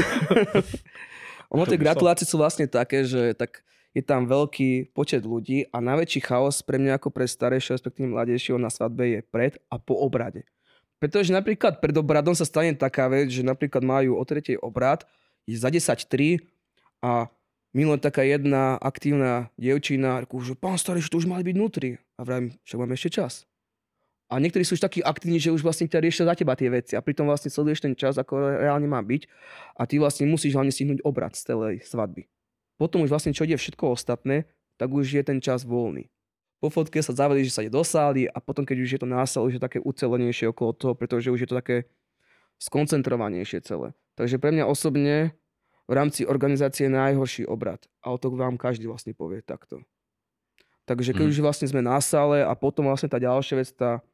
[1.50, 6.20] Ono tie gratulácie sú vlastne také, že tak je tam veľký počet ľudí a najväčší
[6.22, 10.46] chaos pre mňa ako pre starejšieho, respektíve mladejšieho na svadbe je pred a po obrade.
[11.02, 15.08] Pretože napríklad pred obradom sa stane taká vec, že napríklad majú o tretej obrad,
[15.48, 16.38] je za 10.3
[17.02, 17.32] a
[17.72, 21.96] minulé taká jedna aktívna dievčina, že pán starejší, to už mali byť vnútri.
[22.20, 23.48] A vravím, že máme ešte čas.
[24.30, 26.94] A niektorí sú už takí aktívni, že už vlastne ťa riešia za teba tie veci
[26.94, 29.26] a pritom vlastne sleduješ ten čas, ako reálne má byť
[29.74, 32.30] a ty vlastne musíš hlavne stihnúť obrad z celej svadby.
[32.80, 34.48] Potom už vlastne čo ide všetko ostatné,
[34.80, 36.08] tak už je ten čas voľný.
[36.64, 39.08] Po fotke sa zaveli, že sa ide do sály a potom, keď už je to
[39.08, 41.84] na sále, už je také ucelenejšie okolo toho, pretože už je to také
[42.60, 43.92] skoncentrovanejšie celé.
[44.16, 45.32] Takže pre mňa osobne
[45.88, 47.84] v rámci organizácie je najhorší obrad.
[48.04, 49.84] A o to vám každý vlastne povie takto.
[50.84, 51.32] Takže keď Mhm.
[51.32, 54.04] už vlastne sme na sále a potom vlastne tá ďalšia vec, tá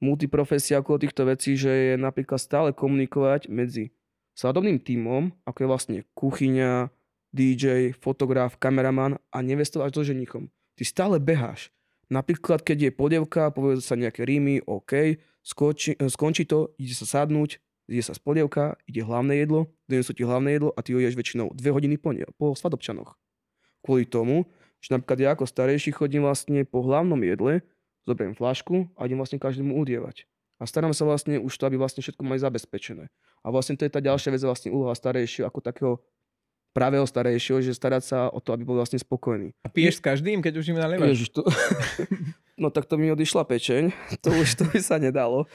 [0.00, 3.90] multiprofesia okolo týchto vecí, že je napríklad stále komunikovať medzi
[4.34, 6.90] svadobným tímom, ako je vlastne kuchyňa,
[7.32, 10.48] DJ, fotograf, kameraman a nevestou až so ženichom.
[10.78, 11.68] Ty stále beháš.
[12.08, 17.04] Napríklad, keď je podevka, povedú sa nejaké rímy, OK, skoči, eh, skončí to, ide sa
[17.04, 21.00] sadnúť, ide sa z polievka, ide hlavné jedlo, donesú ti hlavné jedlo a ty ho
[21.00, 23.16] ješ väčšinou dve hodiny po, ne, po svadobčanoch.
[23.84, 24.48] Kvôli tomu,
[24.80, 27.64] že napríklad ja ako starejší chodím vlastne po hlavnom jedle,
[28.08, 30.24] zoberiem flašku a idem vlastne každému udievať.
[30.58, 33.12] A starám sa vlastne už to, aby vlastne všetko mali zabezpečené.
[33.44, 35.92] A vlastne to je tá ďalšia vec, vlastne úloha starejšieho ako takého
[36.72, 39.50] pravého starejšieho, že starať sa o to, aby bol vlastne spokojný.
[39.64, 41.16] A piješ s každým, keď už im nalievaš?
[41.16, 41.42] Ježiš, to...
[42.62, 43.90] no tak to mi odišla pečeň,
[44.22, 45.48] to už to by sa nedalo.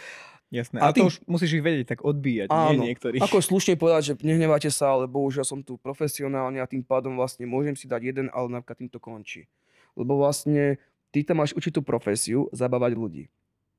[0.53, 0.77] Jasné.
[0.85, 2.77] A A, to tým- už musíš ich vedieť tak odbíjať, Áno.
[2.77, 3.17] nie niektorí.
[3.17, 7.49] Ako slušne povedať, že nehnevajte sa, ale bohužiaľ som tu profesionálne a tým pádom vlastne
[7.49, 9.49] môžem si dať jeden, ale napríklad tým to končí.
[9.97, 10.77] Lebo vlastne
[11.09, 13.23] ty tam máš určitú profesiu zabávať ľudí.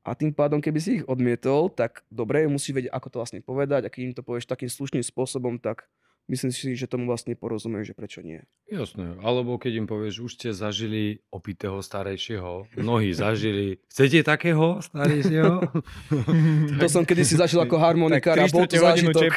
[0.05, 3.87] A tým pádom, keby si ich odmietol, tak dobre, musíš vedieť, ako to vlastne povedať
[3.87, 5.87] a keď im to povieš takým slušným spôsobom, tak
[6.29, 8.41] myslím si, že tomu vlastne porozumejú, že prečo nie.
[8.69, 9.21] Jasné.
[9.21, 12.69] Alebo keď im povieš, už ste zažili opitého starejšieho.
[12.81, 13.81] Mnohí zažili.
[13.93, 15.57] Chcete takého starejšieho?
[16.81, 19.31] To som kedysi zažil ako harmonikár a 3 bol to zážitok.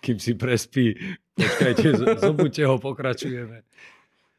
[0.00, 0.96] Kým si prespí.
[1.36, 1.86] Počkajte,
[2.20, 3.64] zobudte ho, pokračujeme.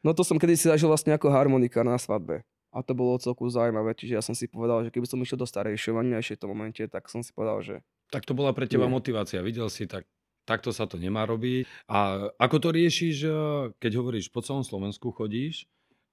[0.02, 2.42] No to som kedysi zažil vlastne ako harmonika na svadbe.
[2.72, 5.44] A to bolo celku zaujímavé, čiže ja som si povedal, že keby som išiel do
[5.44, 7.76] starejšieho a ešte v tom momente, tak som si povedal, že
[8.12, 8.92] Tak to bola pre teba Nie.
[8.92, 9.40] motivácia.
[9.40, 10.04] Videl si, tak
[10.44, 11.64] takto sa to nemá robiť.
[11.88, 13.34] A ako to riešiš, eh,
[13.80, 15.64] keď hovoríš, po celom Slovensku chodíš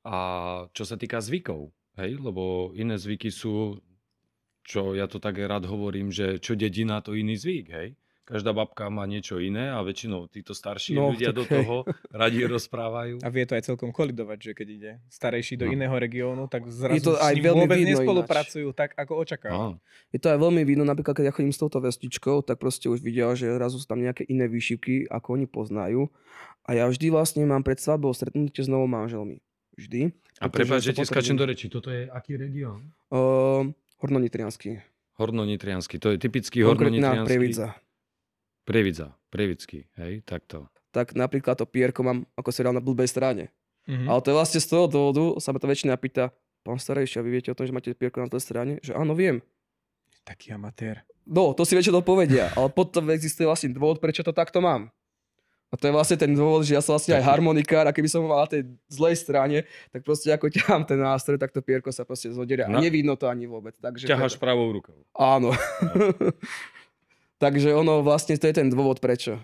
[0.08, 0.16] a
[0.72, 2.16] čo sa týka zvykov, hej?
[2.16, 3.84] Lebo iné zvyky sú,
[4.64, 7.99] čo ja to tak rád hovorím, že čo dedina, to iný zvyk, hej?
[8.30, 11.76] Každá babka má niečo iné a väčšinou títo starší No, ľudia tak do toho
[12.14, 13.20] radi rozprávajú.
[13.20, 15.74] A vie to aj celkom kolidovať, že keď ide starejší do No.
[15.74, 19.58] iného regiónu, tak zrazu to s aj ním veľmi vôbec nespolupracujú tak, ako očakáva.
[19.74, 22.86] Á, je to aj veľmi vidno, napríklad keď ja chodím s touto vestičkou, tak proste
[22.86, 26.14] už vidia, že zrazu sú tam nejaké iné výšivky, ako oni poznajú.
[26.64, 29.42] A ja vždy vlastne mám pred svadbou stretnutie s novou manželmi.
[29.74, 30.14] Vždy.
[30.38, 31.66] A prepáč, že ti skáčem potrebujem- do reči.
[31.66, 32.94] Toto je aký región?
[33.10, 34.80] Uh, Hornonitriansky.
[35.16, 35.98] Hornonitriansky.
[35.98, 37.28] To je typický Konkrétna hornonitriansky.
[37.28, 37.68] Prievidza.
[38.70, 40.70] Prievidza, prievidsky, hej, takto.
[40.94, 43.50] tak napríklad to pierko mám, ako si na blbej strane.
[43.90, 44.06] Mhm.
[44.06, 46.30] Ale to je vlastne z toho dôvodu, sa ma to väčšina pýta,
[46.62, 48.78] pán starejší, a vy viete o tom, že máte pierko na tej strane?
[48.86, 49.42] Že áno, viem.
[50.22, 51.02] Taký amatér.
[51.26, 54.94] No, to si väčšinou povedia, ale potom existuje vlastne dôvod, prečo to takto mám.
[55.70, 58.26] A to je vlastne ten dôvod, že ja som vlastne aj harmonikár a keby som
[58.26, 59.58] mal na tej zlej strane,
[59.94, 62.82] tak proste ako ťahám ten nástroj, tak to pierko sa proste zoderia a No.
[62.82, 63.78] nevidno to ani vôbec.
[63.78, 65.06] Takže Ťaháš pravou rukou.
[65.14, 65.54] Áno.
[67.40, 69.40] Takže ono vlastne to je ten dôvod prečo.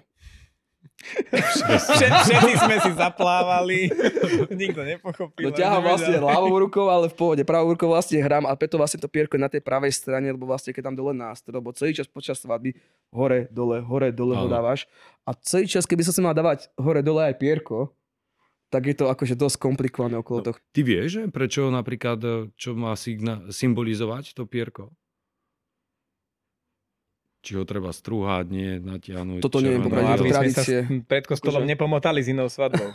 [0.95, 3.91] Všet, všetci sme si zaplávali,
[4.53, 5.43] nikto nepochopil.
[5.43, 7.43] No ťahám vlastne ľavou rukou, ale v pohode.
[7.43, 10.45] Pravou rukou vlastne hrám a preto vlastne to pierko je na tej pravej strane, lebo
[10.45, 12.73] vlastne keď tam dole nástroj, lebo celý čas počas svadby
[13.09, 14.87] hore, dole, hore, dole ho dávaš.
[15.23, 17.91] A celý čas, keby sa sa mal dávať hore, dole aj pierko,
[18.67, 20.45] tak je to akože dosť komplikované okolo No.
[20.47, 20.55] toho.
[20.69, 22.17] Ty vieš, že prečo napríklad,
[22.53, 24.89] čo má signa- symbolizovať to pierko?
[27.45, 29.37] Či ho treba strúhať, nie, natiahnuť.
[29.37, 30.77] Toto neviem, je to sa tradície.
[31.05, 32.89] pred kostolom Akože- nepomotali s inou svadbou.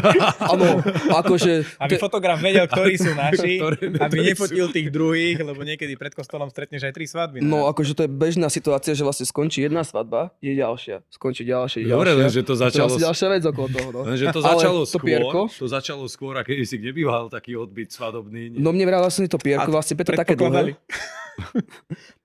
[0.52, 0.84] Áno,
[1.16, 1.64] akože...
[1.80, 6.12] Aby to- fotograf vedel, ktorí sú naši, Ktoré- aby nefotil tých druhých, lebo niekedy pred
[6.12, 7.40] kostolom stretneš aj tri svadby.
[7.40, 7.72] No naraz.
[7.72, 11.00] akože to je bežná situácia, že vlastne skončí jedna svadba, je ďalšia.
[11.08, 12.20] Skončí ďalšia, je Dobre, ďalšia.
[12.20, 12.84] len, že to To je začalo...
[12.86, 13.88] vlastne ďalšia vec okolo toho.
[13.90, 14.00] No.
[14.04, 15.40] Lenže to Ale začalo to skôr, pierko?
[15.48, 18.52] to začalo skôr, a keď si nebýval taký odbyt svadobný.
[18.52, 18.58] Nie?
[18.58, 20.76] No mne vraj vlastne to pierko, vlastne preto také dlhé.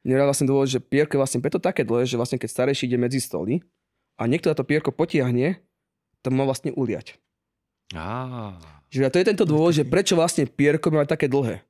[0.02, 2.90] Mne vraj vlastne dôvod, že pierko je vlastne preto také dlhé, že vlastne keď starejší
[2.90, 3.62] ide medzi stoly
[4.18, 5.62] a niekto na to pierko potiahne,
[6.26, 7.22] to má vlastne uliať.
[7.94, 8.58] Á,
[8.90, 11.62] to je tento dôvod, že prečo vlastne pierko má také dlhé.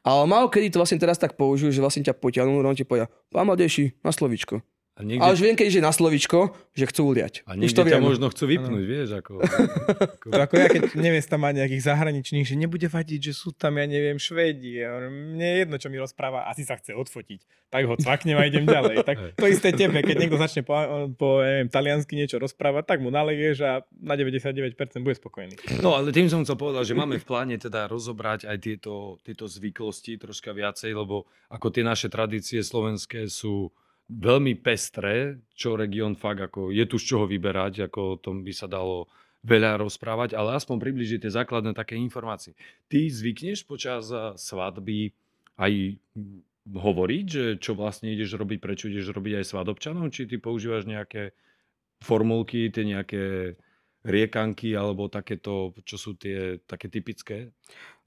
[0.00, 3.12] Ale málo kedy to vlastne teraz tak použijú, že vlastne ťa potiahnú, on ti povedia,
[3.28, 4.64] pán mladejší, na slovičko.
[4.94, 7.42] A niekde, Ale už viem, keď ide na slovičko, že chcú uliať.
[7.50, 8.06] a už to ťa viem.
[8.06, 9.42] možno chcú vypnúť, vieš, ako...
[10.22, 13.82] ako To ako ja, keď nevesta má nejakých zahraničných, že nebude vadiť, že sú tam,
[13.82, 14.86] ja neviem, Švédi.
[14.86, 17.42] Hovorím, Mne je jedno, čo mi rozpráva, asi sa chce odfotiť.
[17.74, 19.02] Tak ho cvaknem a idem ďalej.
[19.02, 20.78] Tak to isté tebe, keď niekto začne po,
[21.18, 25.58] po neviem, taliansky niečo rozprávať, tak mu nalegieš a na 99% bude spokojný.
[25.82, 29.50] No ale tým som chcel povedať, že máme v pláne teda rozobrať aj tieto, tieto
[29.50, 33.74] zvyklosti troška viacej, lebo ako tie naše tradície slovenské sú
[34.08, 38.52] veľmi pestré, čo región fakt ako je tu z čoho vyberať, ako o tom by
[38.52, 39.08] sa dalo
[39.44, 42.56] veľa rozprávať, ale aspoň približiť tie základné také informácie.
[42.88, 45.12] Ty zvykneš počas a, svadby
[45.60, 46.40] aj mm,
[46.72, 51.36] hovoriť, že čo vlastne ideš robiť, prečo ideš robiť aj svadobčanom, či ty používaš nejaké
[52.00, 53.54] formulky, tie nejaké
[54.04, 57.52] riekanky alebo takéto, čo sú tie také typické?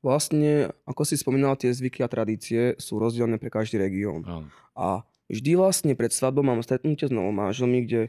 [0.02, 4.22] Vlastne, ako si spomínal, tie zvyky a tradície sú rozdielne pre každý región.
[4.78, 8.02] A vždy vlastne pred svadbou mám stretnutie s novomáželmi, kde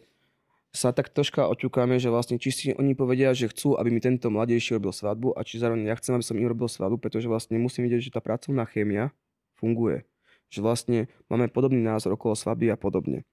[0.72, 4.28] sa tak troška oťukáme, že vlastne či si oni povedia, že chcú, aby mi tento
[4.28, 7.56] mladejší robil svadbu a či zároveň ja chcem, aby som im robil svadbu, pretože vlastne
[7.56, 9.10] musím vidieť, že tá pracovná chémia
[9.56, 10.04] funguje.
[10.52, 10.98] Že vlastne
[11.32, 13.24] máme podobný názor okolo svadby a podobne.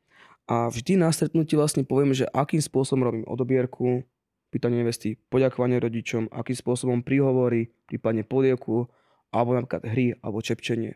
[0.48, 4.06] A vždy na stretnutí vlastne poviem, že akým spôsobom robím odobierku,
[4.54, 8.88] pýtanie nevesty, poďakovanie rodičom, akým spôsobom príhovory, prípadne polieku,
[9.34, 10.96] alebo napríklad hry, alebo čepčenie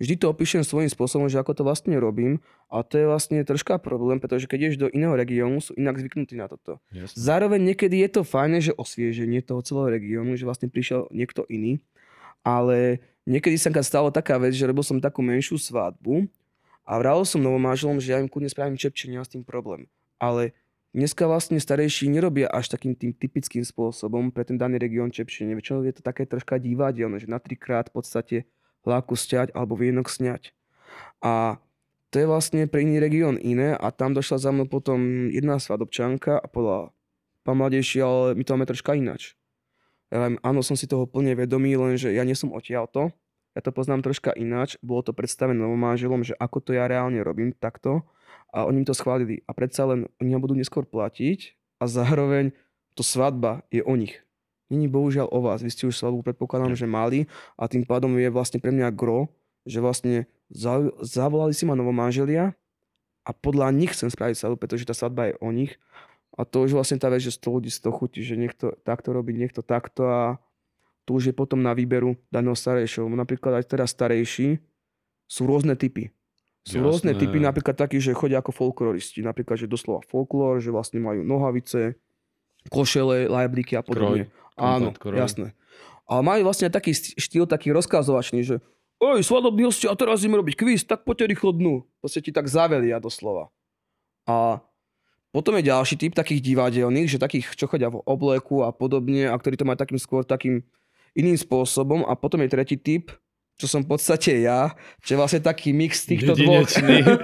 [0.00, 2.40] vždy to opíšem svojím spôsobom, že ako to vlastne robím
[2.72, 6.40] a to je vlastne troška problém, pretože keď ideš do iného regiónu, sú inak zvyknutí
[6.40, 6.80] na toto.
[6.90, 7.14] Jasne.
[7.14, 11.84] Zároveň niekedy je to fajné, že osvieženie toho celého regiónu, že vlastne prišiel niekto iný,
[12.40, 16.24] ale niekedy sa stalo taká vec, že robil som takú menšiu svadbu
[16.88, 19.86] a vral som novomáželom, že ja im kľudne spravím čepčenie, nemám s tým problém.
[20.16, 20.56] Ale
[20.96, 25.54] dneska vlastne starejší nerobia až takým tým typickým spôsobom pre ten daný región čepčenie.
[25.54, 28.36] Väčšinou je to také troška divadelné, že na trikrát v podstate
[28.84, 30.52] hláku stiať alebo vienok sňať.
[31.20, 31.60] A
[32.10, 36.42] to je vlastne pre iný región iné a tam došla za mnou potom jedna svadobčanka
[36.42, 36.90] a povedala,
[37.46, 39.38] pán mladejší, ale my to máme troška inač.
[40.10, 43.14] Ja viem, áno, som si toho plne vedomý, lenže ja nie som odtiaľto.
[43.54, 44.74] Ja to poznám troška ináč.
[44.82, 48.02] Bolo to predstavené novomáželom, že ako to ja reálne robím takto.
[48.50, 49.46] A oni to schválili.
[49.46, 52.50] A predsa len oni ma budú neskôr platiť a zároveň
[52.98, 54.18] to svadba je o nich.
[54.70, 55.60] Není bohužiaľ o vás.
[55.60, 57.26] Vy ste už svadbu predpokladám, že mali
[57.58, 59.26] a tým pádom je vlastne pre mňa gro,
[59.66, 62.54] že vlastne za- zavolali si ma novomáželia
[63.26, 65.74] a podľa nich chcem spraviť svadbu, pretože tá svadba je o nich.
[66.38, 69.10] A to už vlastne tá vec, že 100 ľudí z toho chutí, že niekto takto
[69.10, 70.22] robí, niekto takto a
[71.04, 73.10] to už je potom na výberu daného starejšieho.
[73.10, 74.62] Napríklad aj teraz starejší
[75.26, 76.14] sú rôzne typy.
[76.62, 76.86] Sú Jasné.
[76.86, 79.24] rôzne typy, napríklad takí, že chodia ako folkloristi.
[79.24, 81.96] Napríklad, že doslova folklór, že vlastne majú nohavice,
[82.68, 84.28] košele, lajbliky a podobne.
[84.60, 85.16] Áno, komplet kroj.
[85.16, 85.46] jasné.
[86.04, 88.56] Ale majú vlastne taký štýl, taký rozkazovačný, že
[89.00, 91.74] oj, svadobní hostia, a teraz ideme robiť kvíz, tak poďte rýchlo dnu.
[92.04, 93.48] Proste ti tak zavelia doslova.
[94.28, 94.60] A
[95.30, 99.34] potom je ďalší typ takých divadelných, že takých, čo chodia v obleku a podobne, a
[99.38, 100.66] ktorí to majú takým skôr takým
[101.14, 102.02] iným spôsobom.
[102.04, 103.14] A potom je tretí typ,
[103.60, 104.72] čo som v podstate ja,
[105.04, 106.64] že vlastne taký mix týchto dvoch,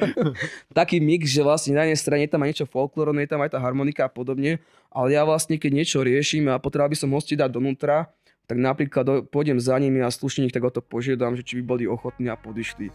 [0.85, 3.57] taký mix, že vlastne na jednej strane je tam aj niečo folklórne, je tam aj
[3.57, 4.61] tá harmonika a podobne,
[4.92, 8.12] ale ja vlastne keď niečo riešim a potreboval by som hosti dať donútra,
[8.44, 11.62] tak napríklad pôjdem za nimi a slušne ich tak o to požiadam, že či by
[11.64, 12.92] boli ochotní a podišli.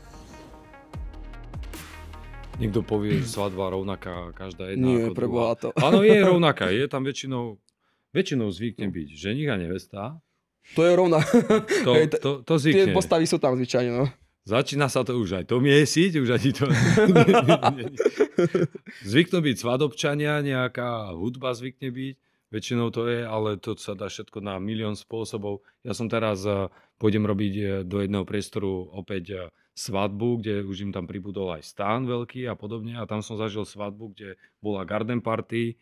[2.62, 5.68] Niekto povie, že svadba rovnaká každá jedna Nie, ako to.
[5.82, 6.70] Áno, je rovnaká.
[6.70, 7.58] Je tam väčšinou,
[8.14, 10.22] väčšinou zvykne byť ženich a nevesta.
[10.76, 11.20] To je rovná.
[11.84, 12.96] To, Hej, to, to Tie zvykne.
[12.96, 14.08] postavy sú tam zvyčajne, no.
[14.42, 16.66] Začína sa to už aj to miesiť, už ani to...
[19.06, 22.16] zvyknú byť svadobčania, nejaká hudba zvykne byť,
[22.50, 25.62] väčšinou to je, ale to sa dá všetko na milión spôsobov.
[25.86, 29.42] Ja som teraz, eh, pôjdem robiť eh, do jedného priestoru opäť eh,
[29.78, 33.64] svadbu, kde už im tam pribudol aj stán veľký a podobne a tam som zažil
[33.64, 35.78] svadbu, kde bola garden party,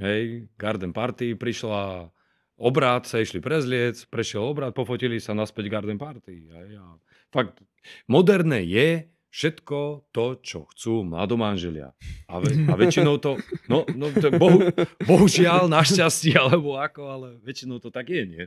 [0.00, 2.10] hej, garden party, prišla
[2.58, 6.50] obrad, sa išli prezliec, prešiel obrad, pofotili sa naspäť garden party.
[6.54, 6.98] A
[7.34, 7.62] fakt,
[8.06, 8.88] moderné je
[9.34, 11.90] všetko to, čo chcú mladomanželia.
[12.30, 14.70] A, ve, a väčšinou to, no, no to bohu,
[15.10, 18.44] bohužiaľ, našťastie, alebo ako, ale väčšinou to tak je, nie?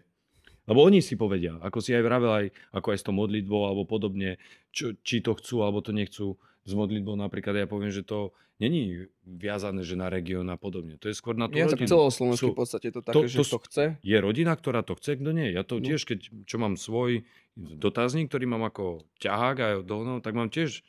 [0.67, 3.87] Lebo oni si povedia, ako si aj vravel, aj, ako aj s tou modlitbou alebo
[3.87, 4.35] podobne,
[4.71, 6.35] čo, či to chcú alebo to nechcú.
[6.67, 10.99] S modlitbou napríklad ja poviem, že to není viazané, že na región a podobne.
[10.99, 11.87] To je skôr na tú Ja rodinu.
[11.87, 13.83] celoslovenské Sú- v podstate to také, to- že to sú- chce.
[14.03, 15.47] je rodina, ktorá to chce, kto nie.
[15.55, 15.85] Ja to No.
[15.87, 17.23] tiež, keď čo mám svoj
[17.55, 20.83] dotazník, ktorý mám ako ťahák aj do tak mám tiež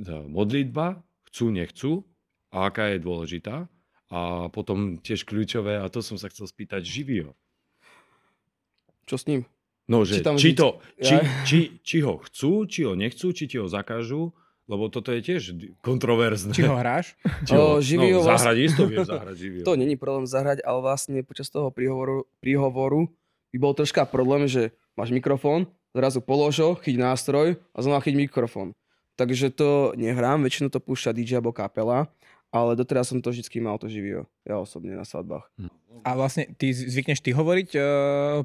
[0.00, 1.92] tá modlitba, chcú, nechcú,
[2.54, 3.68] a aká je dôležitá.
[4.08, 7.34] A potom tiež kľúčové, a to som sa chcel spýtať, živio.
[9.06, 9.42] Čo s ním?
[9.86, 11.22] No, že Či tam či, to, či, Ja.
[11.46, 14.34] či, či ho chcú, či ho nechcú, či ti ho zakážu,
[14.66, 15.42] lebo toto je tiež
[15.80, 16.50] kontroverzné.
[16.50, 17.14] Či ho hráš?
[17.42, 19.62] Či ho- O, živio no, vlastne- zahrať isto vieš zahrať živio.
[19.62, 23.06] To není problém zahrať, ale vlastne počas toho príhovoru, príhovoru
[23.50, 28.14] by bol troška problém, že máš mikrofón, zrazu polož ho, chyť nástroj a znova chyť
[28.18, 28.74] mikrofón.
[29.14, 32.10] Takže to nehrám, väčšinou to púšťa DJ alebo kapela,
[32.54, 35.46] ale doteraz som to vždy mal to živio, ja osobne na svadbách.
[36.04, 37.84] A vlastne ty zvykneš ty hovoriť uh,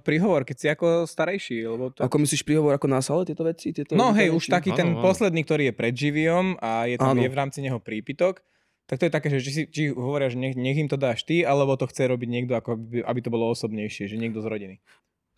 [0.01, 2.01] príhovor, keď si ako starejší, lebo to...
[2.01, 3.75] Ako myslíš príhovor ako na sale, tieto veci?
[3.75, 5.03] Tieto No hej, už taký Áno, ten áno.
[5.03, 7.21] posledný, ktorý je pred živiom a je tam Áno.
[7.21, 8.39] je v rámci neho prípitok,
[8.91, 11.23] tak to je také, že či, si, či hovoria, že nech, nech im to dáš
[11.23, 14.51] ty, alebo to chce robiť niekto, ako aby, aby to bolo osobnejšie, že niekto z
[14.51, 14.75] rodiny.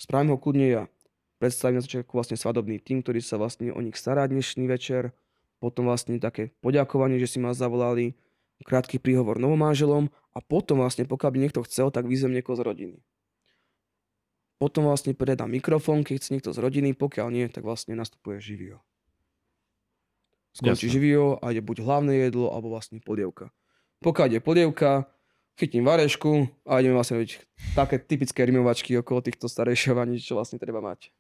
[0.01, 0.83] Spravím ho kľudne ja.
[1.37, 5.13] Predstavím na začiatku vlastne svadobný tým, ktorý sa vlastne o nich stará dnešný večer.
[5.61, 8.17] Potom vlastne také poďakovanie, že si ma zavolali,
[8.63, 12.97] krátky príhovor novomáželom a potom vlastne, pokiaľ by niekto chcel, tak vyzvem niekoho z rodiny.
[14.57, 18.79] Potom vlastne predám mikrofón, keď chce niekto z rodiny, pokiaľ nie, tak vlastne nastupuje živio.
[20.53, 23.49] Skončí živio a ide buď hlavné jedlo, alebo vlastne polievka.
[24.05, 25.09] Pokiaľ ide polievka,
[25.53, 27.31] chytím varešku a ideme vlastne robiť
[27.77, 31.13] také typické rimovačky okolo týchto starejšovaní, čo vlastne treba mať.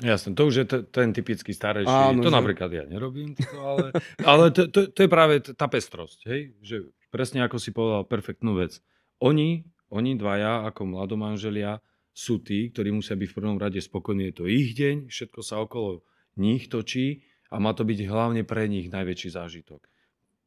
[0.00, 1.88] Jasne, to už je t- ten typický starejší.
[1.88, 3.86] Áno, to že- napríklad ja nerobím, toto, ale,
[4.30, 6.40] ale to, to, to je práve tá pestrosť, hej?
[6.60, 6.76] že
[7.12, 8.80] presne ako si povedal perfektnú vec.
[9.20, 11.80] Oni, oni dvaja ako mladomanželia
[12.12, 14.32] sú tí, ktorí musia byť v prvom rade spokojní.
[14.32, 16.04] Je to ich deň, všetko sa okolo
[16.36, 19.84] nich točí a má to byť hlavne pre nich najväčší zážitok.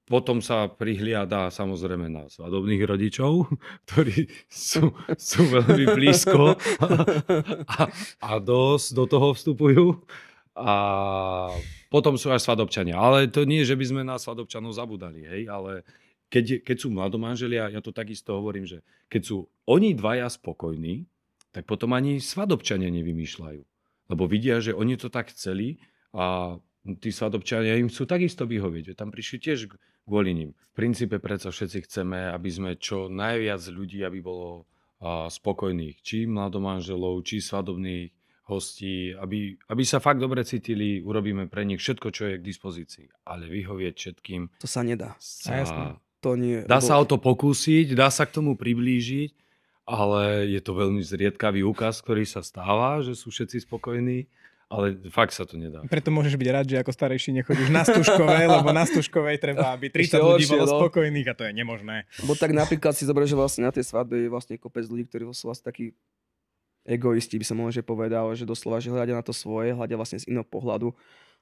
[0.03, 3.47] Potom sa prihliada samozrejme na svadobných rodičov,
[3.87, 6.59] ktorí sú, sú veľmi blízko
[7.79, 7.81] a,
[8.19, 9.85] a dosť do toho vstupujú.
[10.53, 10.75] A
[11.89, 12.99] potom sú až svadobčania.
[12.99, 15.81] Ale to nie, že by sme na svadobčanov zabudali, hej, ale
[16.33, 19.37] keď, keď sú mladomanželia, ja to takisto hovorím, že keď sú
[19.69, 21.05] oni dvaja spokojní,
[21.53, 23.61] tak potom ani svadobčania nevymýšľajú.
[24.09, 25.77] Lebo vidia, že oni to tak chceli
[26.09, 26.57] a
[26.99, 28.97] tí svadobčania im chcú takisto vyhovieť.
[28.97, 29.69] Tam prišli tiež
[30.03, 30.49] kvôli nim.
[30.51, 34.67] V princípe predsa všetci chceme, aby sme čo najviac ľudí, aby bolo
[35.29, 35.99] spokojných.
[35.99, 38.11] Či mladomanželov, či svadobných
[38.47, 43.07] hostí, aby, aby sa fakt dobre cítili, urobíme pre nich všetko, čo je k dispozícii.
[43.23, 45.15] Ale vyhovieť všetkým To sa nedá.
[45.47, 45.83] A jasné.
[45.91, 45.99] sa...
[46.23, 46.63] To nie.
[46.63, 49.35] Dá lebo- sa o to pokúsiť, dá sa k tomu priblížiť,
[49.83, 54.31] ale je to veľmi zriedkavý úkaz, ktorý sa stáva, že sú všetci spokojní,
[54.73, 55.85] ale fakt sa to nedá.
[55.85, 59.93] Preto môžeš byť rád, že ako starejší nechodíš na stužkovej, lebo na stužkovej treba, aby
[59.93, 60.73] 30 ľudí bolo no.
[60.81, 62.09] spokojných a to je nemožné.
[62.25, 65.29] Bo tak napríklad si zober, že vlastne na tej svadbe je vlastne kopec ľudí, ktorí
[65.37, 65.93] sú vlastne takí
[66.89, 70.17] egoisti, by som možno že povedal, že doslova, že hľadia na to svoje, hľadia vlastne
[70.17, 70.89] z iného pohľadu.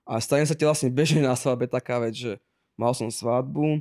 [0.04, 2.32] A stane sa ti vlastne bežne na svadbe taká vec, že
[2.76, 3.80] mal som svadbu,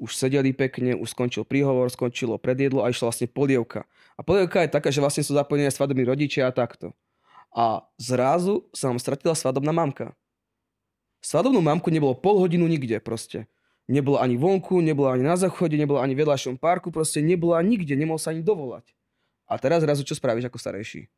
[0.00, 3.84] už sedeli pekne, už skončil príhovor, skončilo predjedlo a išla vlastne polievka.
[4.16, 6.96] A polievka je taká, že vlastne sú zapojení svadobní rodičia a takto.
[7.50, 10.14] A zrazu sa nám stratila svadobná mamka.
[11.20, 13.50] Svadobnú mamku nebolo pol hodinu nikde proste.
[13.90, 17.98] Nebola ani vonku, nebola ani na záchode, nebola ani v vedľajšom parku, proste nebola nikde,
[17.98, 18.94] nemohol sa ani dovolať.
[19.50, 21.10] A teraz zrazu čo spravíš ako starejší?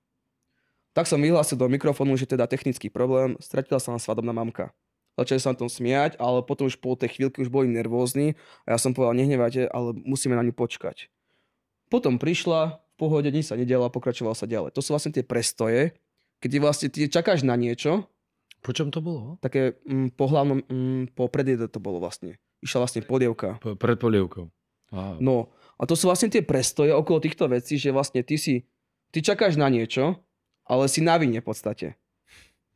[0.96, 4.72] Tak som vyhlásil do mikrofónu, že teda technický problém, stratila sa nám svadobná mamka.
[5.20, 8.76] Začali sa na tom smiať, ale potom už po tej chvíľke už boli nervózni a
[8.76, 11.12] ja som povedal, nehnevajte, ale musíme na ňu počkať.
[11.92, 14.72] Potom prišla, v pohode, nič sa nedialo a pokračovalo sa ďalej.
[14.72, 15.92] To sú vlastne tie prestoje,
[16.42, 18.10] keď vlastne ty čakáš na niečo,
[18.58, 19.38] Po čom to bolo?
[19.38, 22.34] také mm, po hlavnom, mm, po predjede to bolo vlastne.
[22.58, 23.58] Išla vlastne podievka.
[23.58, 24.50] P- pred polievkou.
[24.90, 28.62] Á, No a to sú vlastne tie prestoje okolo týchto vecí, že vlastne ty si,
[29.08, 30.18] ty čakáš na niečo,
[30.64, 31.94] ale si na vine v podstate.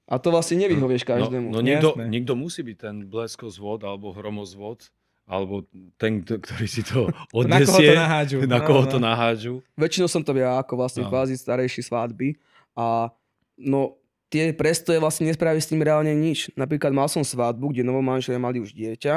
[0.05, 1.51] A to vlastne nevyhovieš každému.
[1.51, 4.91] No, no niekto, niekto musí byť ten bleskozvod alebo hromozvod,
[5.25, 7.87] alebo ten, kto- ktorý si to Na koho odnesie.
[7.89, 8.37] to nahádžu.
[8.45, 8.89] Na No, koho no.
[8.89, 9.55] to nahádžu.
[9.77, 11.11] Väčšinou som to ja ako vlastne No.
[11.11, 12.39] kvázi starejší svadby
[12.73, 13.11] a
[13.57, 13.97] no
[14.29, 16.53] tie prestoje vlastne nespravili s tým reálne nič.
[16.55, 19.15] Napríklad mal som svadbu, kde novomanželia mali už dieťa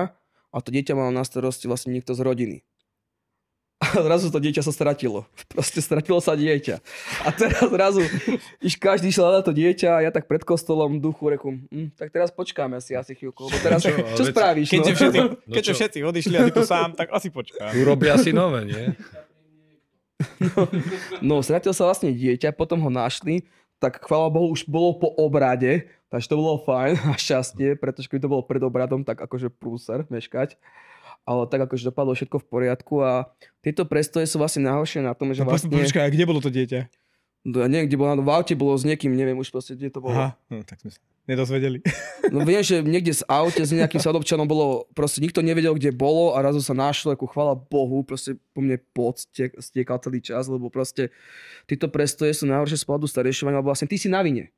[0.50, 2.58] a to dieťa mal na starosti vlastne niekto z rodiny.
[3.80, 5.24] A zrazu to dieťa sa stratilo.
[5.48, 6.84] Proste stratilo sa dieťa.
[7.24, 8.04] A teraz zrazu
[8.60, 12.12] iš každý šiel na to dieťa a ja tak pred kostolom duchu reku, hm, tak
[12.12, 14.68] teraz počkáme si asi chvíľku, lebo teraz Čo, čo, čo veď- spravíš?
[14.68, 14.98] Keďže no?
[15.00, 17.72] všetci, No keďže všetci odišli a ty tu sám, tak asi počká.
[17.74, 18.84] Urobia si nové, nie?
[21.24, 23.48] No, stratil sa vlastne dieťa, potom ho našli,
[23.80, 28.28] tak chvála Bohu už bolo po obrade, takže to bolo fajn a šťastie, pretože keď
[28.28, 30.60] to bolo pred obradom, tak akože prúser meškať.
[31.28, 33.28] Ale tak akože dopadlo všetko v poriadku a
[33.62, 35.70] tieto prestoje sú vlastne najhoršie na tom, že No, vlastne...
[35.70, 36.90] Počkaj, kde bolo to dieťa?
[37.48, 40.04] No, ja neviem, kde bolo, v aute bolo s niekým, neviem už proste, kde to
[40.04, 40.16] bolo.
[40.16, 41.00] Aha, no, tak sme sa
[41.30, 41.86] nedozvedeli.
[42.34, 46.34] No viem, že niekde z aute s nejakým sadobčanom bolo, proste nikto nevedel, kde bolo
[46.34, 50.50] a razu sa našlo, ako chvala Bohu, proste po mne pot stie- stiekal celý čas,
[50.50, 51.14] lebo proste
[51.70, 54.50] tieto prestoje sú najhoršie z pohľadu starejšovania, lebo vlastne ty si na vine.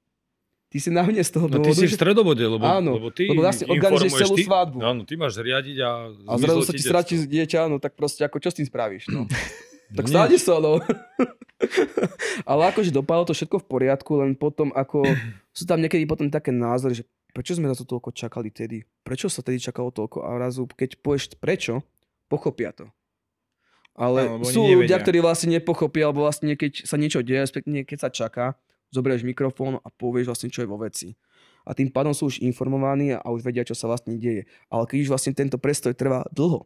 [0.71, 3.11] Ty si na vine z toho No ty dôvodu, si v stredobode, lebo, Áno, lebo
[3.11, 4.77] ty lebo vlastne organizuješ celú ty, svadbu.
[4.79, 8.39] Áno, ty máš riadiť a a zrazu sa ti stratí dieťa, no tak proste ako
[8.39, 9.27] čo s tým spravíš, no.
[9.99, 10.15] tak nič.
[10.15, 10.79] stádi sa, no.
[12.49, 15.05] Ale akože dopadlo to všetko v poriadku, len potom ako
[15.57, 18.83] sú tam niekedy potom také názory, že prečo sme na to toľko čakali tedy?
[19.05, 20.23] Prečo sa tedy čakalo toľko?
[20.27, 21.85] A razu, keď povieš prečo,
[22.27, 22.87] pochopia to.
[23.95, 24.79] Ale oni sú nevedia.
[24.79, 28.45] ľudia, ktorí vlastne nepochopia, alebo vlastne keď sa niečo deje, respektíve keď sa čaká,
[28.91, 31.15] zoberieš mikrofón a povieš vlastne, čo je vo veci.
[31.67, 34.47] A tým pádom sú už informovaní a už vedia, čo sa vlastne deje.
[34.71, 36.65] Ale keď už vlastne tento prestoj trvá dlho,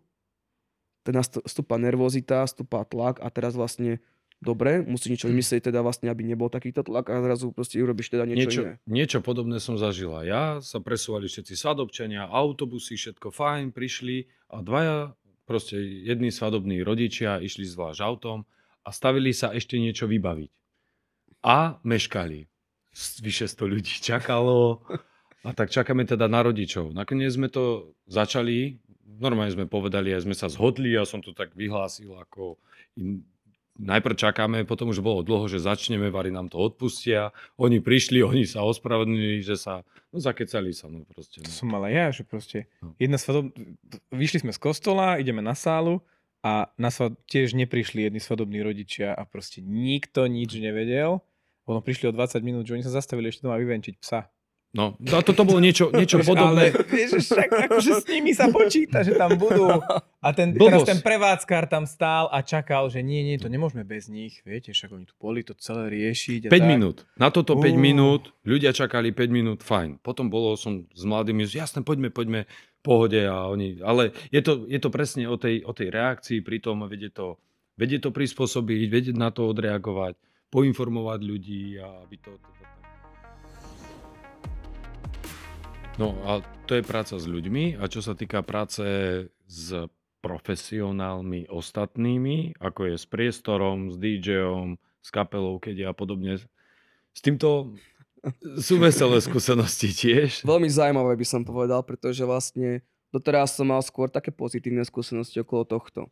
[1.05, 4.01] teda stúpa nervozita, stúpa tlak a teraz vlastne
[4.45, 8.29] dobre, musí niečo vymyslieť teda vlastne, aby nebol takýto tlak a zrazu proste urobíš teda
[8.29, 8.73] niečo, Niečo, iné.
[8.85, 10.21] niečo podobné som zažila.
[10.21, 15.17] Ja sa presúvali všetci svadobčania, autobusy, všetko fajn, prišli a dvaja,
[15.49, 18.45] proste jedni svadobní rodičia išli zvlášť autom
[18.85, 20.53] a stavili sa ešte niečo vybaviť.
[21.45, 22.45] A meškali.
[22.95, 24.85] Vyše 100 ľudí čakalo
[25.45, 26.95] a tak čakáme teda na rodičov.
[26.95, 28.81] Nakoniec sme to začali,
[29.21, 32.57] normálne sme povedali, aj sme sa zhodli, ja som to tak vyhlásil ako
[32.97, 33.21] in,
[33.75, 37.35] najprv čakáme, potom už bolo dlho, že začneme, vari nám to odpustia.
[37.59, 41.43] Oni prišli, oni sa ospravedlnili, že sa, no zakecali sa, no proste.
[41.43, 41.51] No.
[41.51, 42.95] som aj ja, že proste No.
[42.95, 43.51] jedna svadob...
[44.15, 45.99] Vyšli sme z kostola, ideme na sálu
[46.45, 47.19] a na svad...
[47.27, 51.19] tiež neprišli jedni svadobní rodičia a proste nikto nič nevedel.
[51.65, 54.29] Potom prišli o 20 minút, že oni sa zastavili ešte doma vyvenčiť psa.
[54.75, 56.75] No, a toto bolo niečo, niečo podobné.
[56.75, 59.71] Ale vieš, však akože s nimi sa počíta, že tam budú.
[60.19, 60.67] A ten, Blbosť.
[60.67, 64.43] teraz ten prevádzkar tam stál a čakal, že nie, nie, to nemôžeme bez nich.
[64.43, 66.49] Viete, však oni tu boli to celé riešiť.
[66.49, 66.67] A 5 tak.
[66.67, 66.97] minút.
[67.15, 67.79] Na toto 5 Ú.
[67.79, 70.03] minút, ľudia čakali 5 minút, fajn.
[70.03, 72.43] Potom bolo som s mladými, že jasne, poďme, poďme,
[72.83, 73.23] pohode.
[73.23, 77.15] A oni, ale je to, je to presne o tej, o tej reakcii, pritom vedieť
[77.15, 77.39] to,
[77.79, 80.19] vedieť to prispôsobiť, vedieť na to odreagovať,
[80.51, 82.35] poinformovať ľudí a aby to...
[82.35, 82.74] to, to,
[85.95, 88.83] No a to je práca s ľuďmi a čo sa týka práce
[89.47, 89.67] s
[90.19, 96.35] profesionálmi ostatnými, ako je s priestorom, s DJom, s kapelou, keď a podobne.
[97.15, 97.77] S týmto
[98.59, 100.41] sú veselé skúsenosti tiež.
[100.49, 102.81] Veľmi zaujímavé by som povedal, pretože vlastne
[103.13, 106.09] doteraz som mal skôr také pozitívne skúsenosti okolo tohto.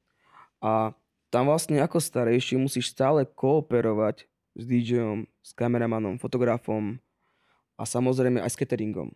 [0.63, 0.95] A
[1.33, 7.01] tam vlastne ako starejší musíš stále kooperovať s DJom, s kameramanom, fotografom
[7.75, 9.11] a samozrejme aj s cateringom.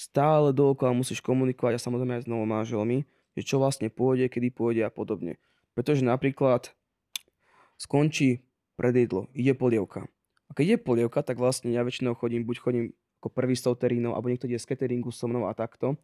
[0.00, 3.04] Stále dookola musíš komunikovať a samozrejme aj s novomáželmi,
[3.36, 5.36] že čo vlastne pôjde, kedy pôjde a podobne.
[5.76, 6.72] Pretože napríklad
[7.76, 8.40] skončí
[8.80, 10.08] predjedlo, ide polievka.
[10.48, 12.84] A keď je polievka, tak vlastne ja väčšinou chodím, buď chodím
[13.20, 16.00] ako prvý s tou terínou, alebo niekto ide z cateringu so mnou a takto.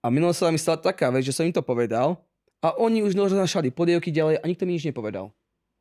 [0.00, 2.24] A minule sa mi stala taká vec, že som im to povedal
[2.64, 5.28] a oni už roznášali polievky ďalej a nikto mi nič nepovedal.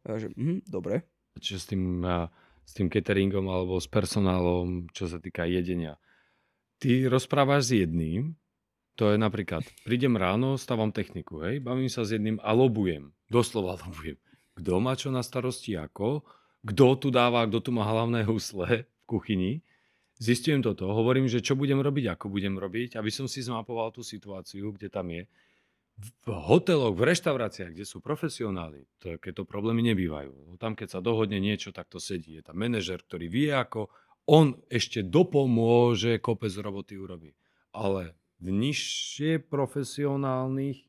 [0.03, 1.07] A že, mhm, dobre.
[1.39, 2.03] Čiže s tým,
[2.67, 5.95] s tým cateringom alebo s personálom, čo sa týka jedenia.
[6.83, 8.35] Ty rozprávaš s jedným,
[8.99, 13.79] to je napríklad, prídem ráno, stávam techniku, hej, bavím sa s jedným a lobujem, doslova
[13.87, 14.19] lobujem.
[14.59, 16.27] Kto má čo na starosti ako,
[16.67, 19.63] kto tu dáva, kto tu má hlavné husle v kuchyni,
[20.19, 24.03] zistujem toto, hovorím, že čo budem robiť, ako budem robiť, aby som si zmapoval tú
[24.03, 25.23] situáciu, kde tam je.
[26.27, 30.59] V hoteloch, v reštauráciách, kde sú profesionáli, takéto problémy nebývajú.
[30.59, 32.35] Tam, keď sa dohodne niečo, tak to sedí.
[32.35, 33.87] Je tam manažer, ktorý vie, ako
[34.29, 37.35] on ešte dopomôže, kopec roboty urobí.
[37.75, 40.83] Ale v nižšie profesionálnych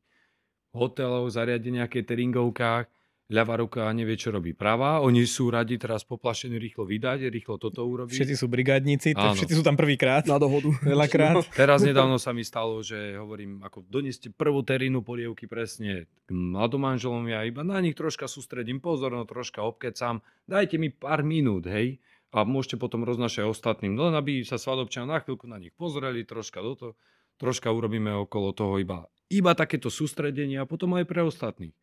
[0.74, 2.90] hotelov, zariadeniach, cateringovkách
[3.32, 5.00] ľavá ruka nevie, čo robí pravá.
[5.00, 8.12] Oni sú radi teraz poplašení rýchlo vydať, rýchlo toto urobiť.
[8.12, 10.28] Všetci sú brigádnici, tak všetci sú tam prvýkrát.
[10.28, 10.68] Na dohodu.
[10.84, 11.40] Veľakrát.
[11.56, 17.24] Teraz nedávno sa mi stalo, že hovorím, ako doneste prvú terínu polievky presne k mladomanželom,
[17.32, 21.96] ja iba na nich troška sústredím pozorno, troška obkecam, dajte mi pár minút, hej,
[22.34, 26.58] a môžete potom roznašať ostatným, len aby sa svadobčania na chvíľku na nich pozreli, troška
[26.58, 26.92] do toho,
[27.38, 31.74] troška urobíme okolo toho iba, iba takéto sústredenie a potom aj pre ostatných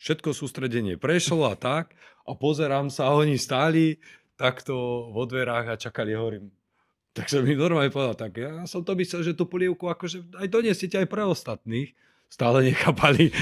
[0.00, 1.92] všetko sústredenie prešlo a tak
[2.24, 4.00] a pozerám sa a oni stáli
[4.40, 4.72] takto
[5.12, 6.48] vo dverách a čakali, hovorím.
[7.12, 10.48] Tak som mi normálne povedal, tak ja som to myslel, že tú polievku akože aj
[10.48, 11.92] doniesiete aj pre ostatných.
[12.30, 13.34] Stále nechápali.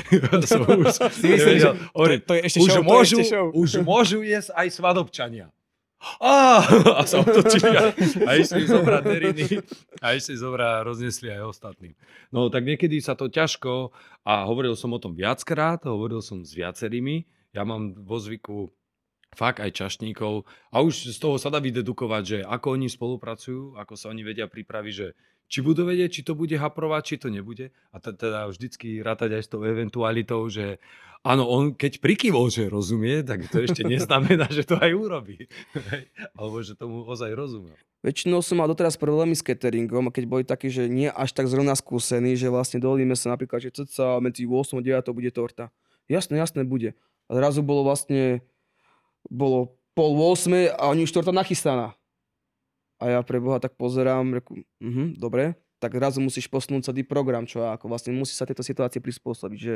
[0.49, 3.47] som už, nevedel, hovorím, to, to je ešte už show, môžu, ešte show.
[3.53, 5.47] už môžu jesť aj svadobčania.
[6.23, 6.63] Á,
[6.95, 7.91] a sa otočili a,
[8.23, 9.47] a išli zobrať deriny
[9.99, 11.93] a išli zobrať a roznesli aj ostatným.
[12.31, 13.91] No tak niekedy sa to ťažko
[14.23, 17.27] a hovoril som o tom viackrát, hovoril som s viacerými.
[17.51, 18.71] Ja mám vo zvyku
[19.37, 23.95] fakt aj čašníkov a už z toho sa dá vydedukovať, že ako oni spolupracujú, ako
[23.95, 25.15] sa oni vedia pripraviť, že
[25.49, 27.73] či budú vedieť, či to bude haprovať, či to nebude.
[27.91, 30.77] A teda vždycky rátať aj s tou eventualitou, že
[31.25, 35.49] áno, on keď prikyvol, že rozumie, tak to ešte neznamená, že to aj urobí.
[36.37, 37.73] Alebo že tomu ozaj rozumie.
[38.05, 41.75] Väčšinou som mal doteraz problémy s cateringom, keď boli takí, že nie až tak zrovna
[41.75, 45.75] skúsení, že vlastne dovolíme sa napríklad, že cca medzi 8 a 9 bude torta.
[46.07, 46.95] Jasné, jasné, bude.
[47.27, 48.41] A zrazu bolo vlastne,
[49.31, 51.95] bolo pol 8 a oni už torta nachystaná.
[52.99, 57.47] A ja pre Boha tak pozerám, reku, uh-huh, dobre, tak zrazu musíš posunúť celý program,
[57.47, 59.75] čo ako vlastne musí sa tejto situácii prispôsobiť, že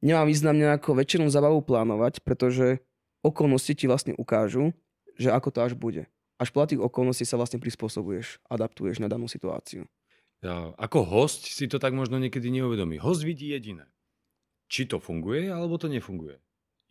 [0.00, 2.80] nemá význam nejako večernú zabavu plánovať, pretože
[3.20, 4.72] okolnosti ti vlastne ukážu,
[5.20, 6.08] že ako to až bude.
[6.40, 9.86] Až tých okolností sa vlastne prispôsobuješ, adaptuješ na danú situáciu.
[10.42, 12.98] Ja, ako host si to tak možno niekedy neuvedomí.
[12.98, 13.86] Host vidí jediné.
[14.66, 16.42] Či to funguje, alebo to nefunguje.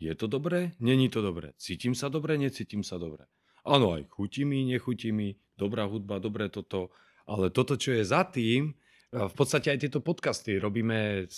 [0.02, 0.74] Je to dobré?
[0.82, 1.54] Není to dobré.
[1.62, 2.34] Cítim sa dobre?
[2.34, 3.30] Necítim sa dobre.
[3.62, 6.90] Áno, aj chutí mi, nechutí mi, dobrá hudba, dobré toto,
[7.30, 8.74] ale toto, čo je za tým,
[9.14, 11.30] v podstate aj tieto podcasty robíme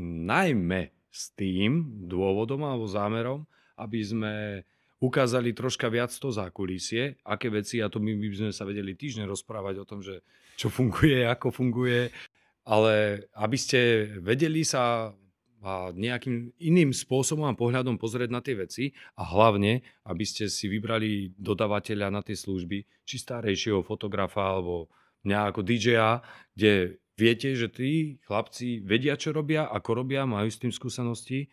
[0.00, 0.80] najmä
[1.12, 3.44] s tým dôvodom alebo zámerom,
[3.76, 4.34] aby sme
[5.04, 9.28] ukázali troška viac to zákulisie, aké veci, a to my by sme sa vedeli týždeň
[9.28, 10.24] rozprávať o tom, že
[10.56, 12.08] čo funguje, ako funguje,
[12.64, 15.12] ale aby ste vedeli sa
[15.64, 20.68] a nejakým iným spôsobom a pohľadom pozrieť na tie veci a hlavne, aby ste si
[20.68, 24.92] vybrali dodavateľa na tie služby, či starejšieho fotografa alebo
[25.24, 26.20] mňa ako DJ-a,
[26.52, 31.48] kde viete, že tí chlapci vedia, čo robia, ako robia, majú s tým skúsenosti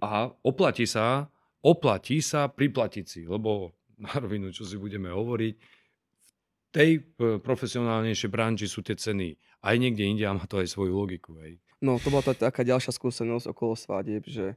[0.00, 1.28] a oplatí sa,
[1.60, 7.00] oplatí sa priplatiť si, lebo na rovinu, čo si budeme hovoriť, v tej e,
[7.42, 11.36] profesionálnejšej branži sú tie ceny aj niekde inde a má to aj svoju logiku.
[11.42, 11.60] Hej.
[11.80, 14.52] No, to bola tá, taká ďalšia skúsenosť okolo svadieb, že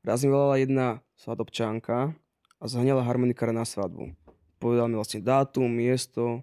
[0.00, 2.16] raz mi volala jedna svadobčánka
[2.56, 4.16] a zhňala harmonikára na svadbu.
[4.56, 6.40] Povedal mi vlastne dátum, miesto,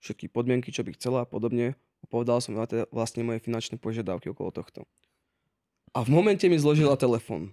[0.00, 1.76] všetky podmienky, čo by chcela a podobne.
[2.00, 4.88] A povedal som teda vlastne moje finančné požiadavky okolo tohto.
[5.92, 7.52] A v momente mi zložila telefon.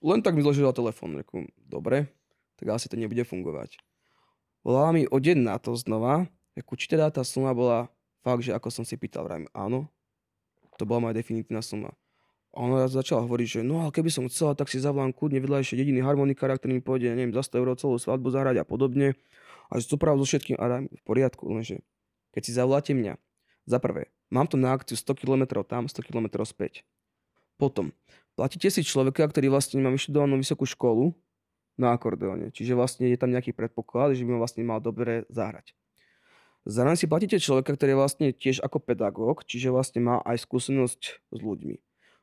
[0.00, 1.20] Len tak mi zložila telefon.
[1.20, 2.08] Reku, dobre,
[2.56, 3.76] tak asi to nebude fungovať.
[4.64, 6.24] Volala mi o deň na to znova,
[6.56, 7.92] reku, či teda tá suma bola
[8.24, 9.92] fakt, že ako som si pýtal, vrajím, áno,
[10.78, 11.94] to bola moja definitívna suma.
[12.54, 15.74] A ona začala hovoriť, že no ale keby som chcela, tak si zavolám kľudne vedľajšie
[15.74, 19.18] jediný harmonikár, ktorý mi pôjde, neviem, za 100 eur celú svadbu zahrať a podobne.
[19.74, 21.82] A že to práve so všetkým, a v poriadku, lenže
[22.30, 23.18] keď si zavoláte mňa,
[23.66, 26.86] za prvé, mám to na akciu 100 km tam, 100 km späť.
[27.58, 27.90] Potom,
[28.38, 31.16] platíte si človeka, ktorý vlastne má vyštudovanú vysokú školu
[31.74, 35.74] na akordeóne, čiže vlastne je tam nejaký predpoklad, že by ma vlastne mal dobre zahrať.
[36.64, 41.00] Zároveň si platíte človeka, ktorý je vlastne tiež ako pedagóg, čiže vlastne má aj skúsenosť
[41.28, 41.76] s ľuďmi.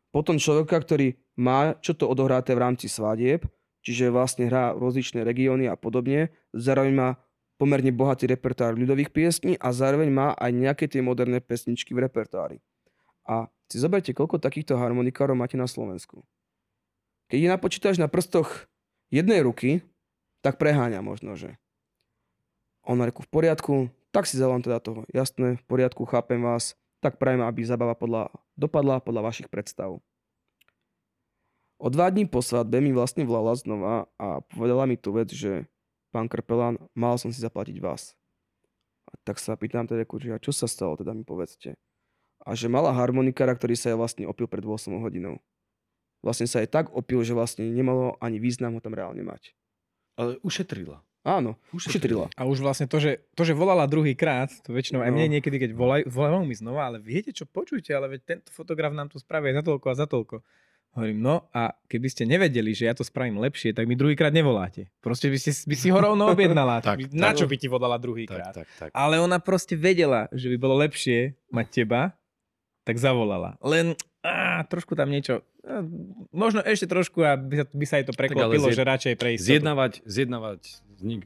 [0.10, 3.46] Potom človeka, ktorý má čo to odohráte v rámci svadieb,
[3.86, 6.34] čiže vlastne hrá rozličné regióny a podobne.
[6.58, 7.10] Zároveň má
[7.62, 12.58] pomerne bohatý repertoár ľudových piesní a zároveň má aj nejaké tie moderné pesničky v repertoári.
[13.30, 16.26] A si zoberte, koľko takýchto harmonikárov máte na Slovensku.
[17.30, 18.68] Keď je napočítaš na prstoch
[19.14, 19.86] jednej ruky,
[20.42, 21.56] tak preháňa možno, že.
[22.82, 25.08] On reku v poriadku, tak si zavolám teda toho.
[25.12, 26.76] Jasné, v poriadku, chápem vás.
[27.02, 29.98] Tak prajem, aby zabava podľa, dopadla podľa vašich predstav.
[31.82, 35.66] O dva dní po svadbe mi vlastne volala znova a povedala mi tú vec, že
[36.14, 38.14] pán Krpelán, mal som si zaplatiť vás.
[39.10, 41.74] A tak sa pýtam teda, že čo sa stalo, teda mi povedzte.
[42.46, 45.42] A že mala harmonikára, ktorý sa ja vlastne opil pred 8 hodinou.
[46.22, 49.58] Vlastne sa aj tak opil, že vlastne nemalo ani význam ho tam reálne mať.
[50.22, 51.02] Ale ušetrila.
[51.22, 52.34] Áno, ušetrila.
[52.34, 55.16] A už vlastne to, že, to, že volala druhý krát, to väčšinou aj No.
[55.16, 58.90] mne niekedy, keď volajú, volajú mi znova, ale viete čo, počujte, ale veď tento fotograf
[58.90, 60.42] nám to spraví za toľko a za toľko.
[60.92, 64.92] Hovorím, no a keby ste nevedeli, že ja to spravím lepšie, tak mi druhýkrát nevoláte.
[65.00, 66.82] Proste by, ste, by si ho rovno objednala.
[66.84, 67.38] Tak, Na tak.
[67.38, 68.52] čo by ti volala Tak, druhýkrát?
[68.52, 68.90] tak, tak.
[68.92, 72.12] Ale ona proste vedela, že by bolo lepšie mať teba,
[72.82, 73.56] tak zavolala.
[73.62, 75.82] Len á, trošku tam niečo, á,
[76.30, 79.30] možno ešte trošku a by sa, by sa jej to preklopilo, zjed- že radšej pre
[79.36, 79.50] istotu.
[79.50, 80.62] Zjednávať, zjednávať
[80.98, 81.24] z nik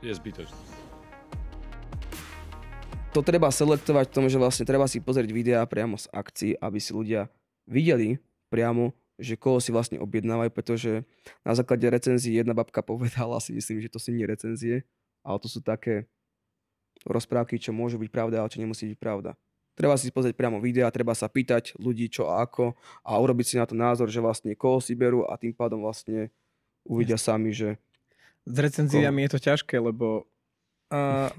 [0.00, 0.60] je zbytočné.
[3.10, 6.78] To treba selektovať v tom, že vlastne treba si pozrieť videá priamo z akcií, aby
[6.78, 7.26] si ľudia
[7.66, 8.22] videli
[8.54, 11.02] priamo, že koho si vlastne objednávajú, pretože
[11.42, 14.86] na základe recenzií jedna babka povedala, si myslím, že to si nie recenzie,
[15.26, 16.06] ale to sú také
[17.04, 19.34] rozprávky, čo môžu byť pravda, ale čo nemusí byť pravda.
[19.80, 23.56] Treba si pozrieť priamo videá, treba sa pýtať ľudí čo a ako a urobiť si
[23.56, 26.28] na to názor, že vlastne koho si berú a tým pádom vlastne
[26.84, 27.80] uvidia sami, že
[28.44, 30.28] S recenziami je to ťažké, lebo
[30.92, 31.32] uh,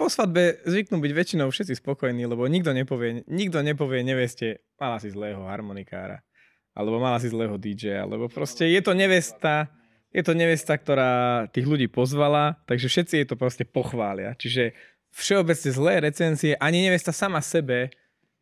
[0.00, 5.12] po svadbe zvyknú byť väčšinou všetci spokojní, lebo nikto nepovie, nikto nepovie neveste, mala si
[5.12, 6.24] zlého harmonikára,
[6.72, 9.68] alebo mala si zlého DJ, lebo proste je to nevesta,
[10.16, 14.32] je to nevesta, ktorá tých ľudí pozvala, takže všetci jej to proste pochvália.
[14.32, 14.72] Čiže
[15.12, 17.90] všeobecne zlé recenzie, ani nevesta sama sebe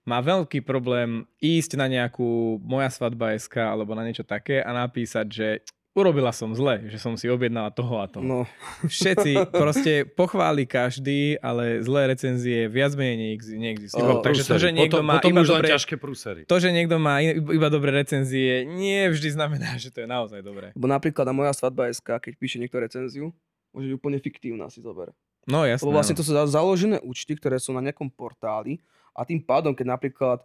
[0.05, 5.27] má veľký problém ísť na nejakú moja svadba SK alebo na niečo také a napísať,
[5.33, 5.49] že
[5.95, 8.21] urobila som zle, že som si objednala toho a toho.
[8.21, 8.41] no,
[8.85, 14.05] Všetci proste pochváli každý, ale zlé recenzie viac menej neex- neexistujú.
[14.05, 14.77] O, Takže to, že Prúsery.
[14.77, 16.41] niekto potom, má potom iba už dobré, ťažké prúsery.
[16.45, 20.75] to, že niekto má iba dobré recenzie, nie vždy znamená, že to je naozaj dobré.
[20.75, 23.31] lebo napríklad na moja svadba SK, keď píše niekto recenziu,
[23.71, 25.15] môže byť úplne fiktívna si zober.
[25.45, 25.85] No jasné.
[25.85, 26.21] Lebo vlastne áno.
[26.21, 28.81] to sú za- založené účty, ktoré sú na nejakom portáli
[29.13, 30.39] a tým pádom, keď napríklad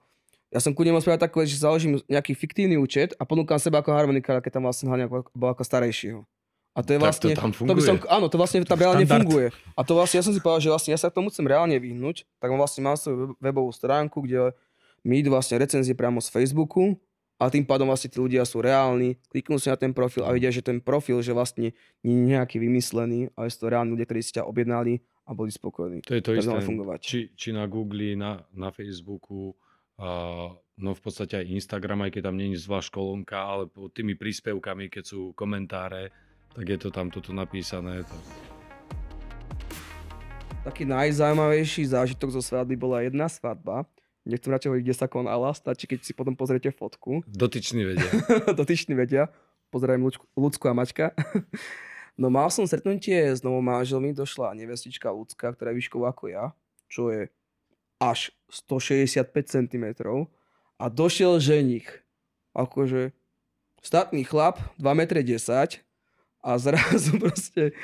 [0.50, 3.94] ja som kľudne mohol spraviť takové, že založím nejaký fiktívny účet a ponúkam seba ako
[3.94, 6.26] harmonikára, keď tam vlastne hlavne ako, ako starejšieho.
[6.74, 7.30] A to je Tak to vlastne...
[7.38, 8.10] tam to by som, funguje.
[8.10, 9.26] áno, to vlastne tam reálne štandard.
[9.30, 9.48] funguje.
[9.78, 11.78] A to vlastne, ja som si povedal, že vlastne ja sa k tomu chcem reálne
[11.78, 14.54] vyhnúť, tak vlastne mám svoju web- webovú stránku, kde
[15.06, 16.98] mi idú vlastne recenzie priamo z Facebooku
[17.40, 20.52] a tým pádom vlastne tí ľudia sú reálni, kliknú si na ten profil a vidia,
[20.52, 21.72] že ten profil, že vlastne
[22.04, 25.48] nie je nejaký vymyslený, ale sú to reálni ľudia, ktorí si ťa objednali a boli
[25.48, 26.04] spokojní.
[26.04, 26.68] To je to Tak isté.
[26.68, 27.00] fungovať.
[27.00, 29.56] Či, či na Google, na, na Facebooku,
[29.96, 34.20] a, no v podstate aj Instagram, aj keď tam je zvlášť kolónka, ale pod tými
[34.20, 36.12] príspevkami, keď sú komentáre,
[36.52, 38.04] tak je to tam toto napísané.
[38.04, 38.24] Tak.
[40.60, 43.88] Taký najzaujímavejší zážitok zo svadby bola jedna svadba.
[44.30, 47.26] Nechcem radšej hovoriť, kde sa konala, stačí, keď si potom pozriete fotku.
[47.26, 48.12] Dotyční vedia.
[48.62, 49.34] Dotyční vedia.
[49.74, 51.12] Pozerajem Lučku, Lucku a Mačka.
[52.22, 56.54] no mal som stretnutie s novou manželmi, došla nevestička Lucka, ktorá je výšková ako ja,
[56.90, 57.34] čo je
[57.98, 59.86] až 165 cm.
[60.80, 61.90] A došiel ženich.
[62.54, 63.12] Akože
[63.84, 65.90] statný chlap, 2,10 m
[66.40, 67.76] a zrazu proste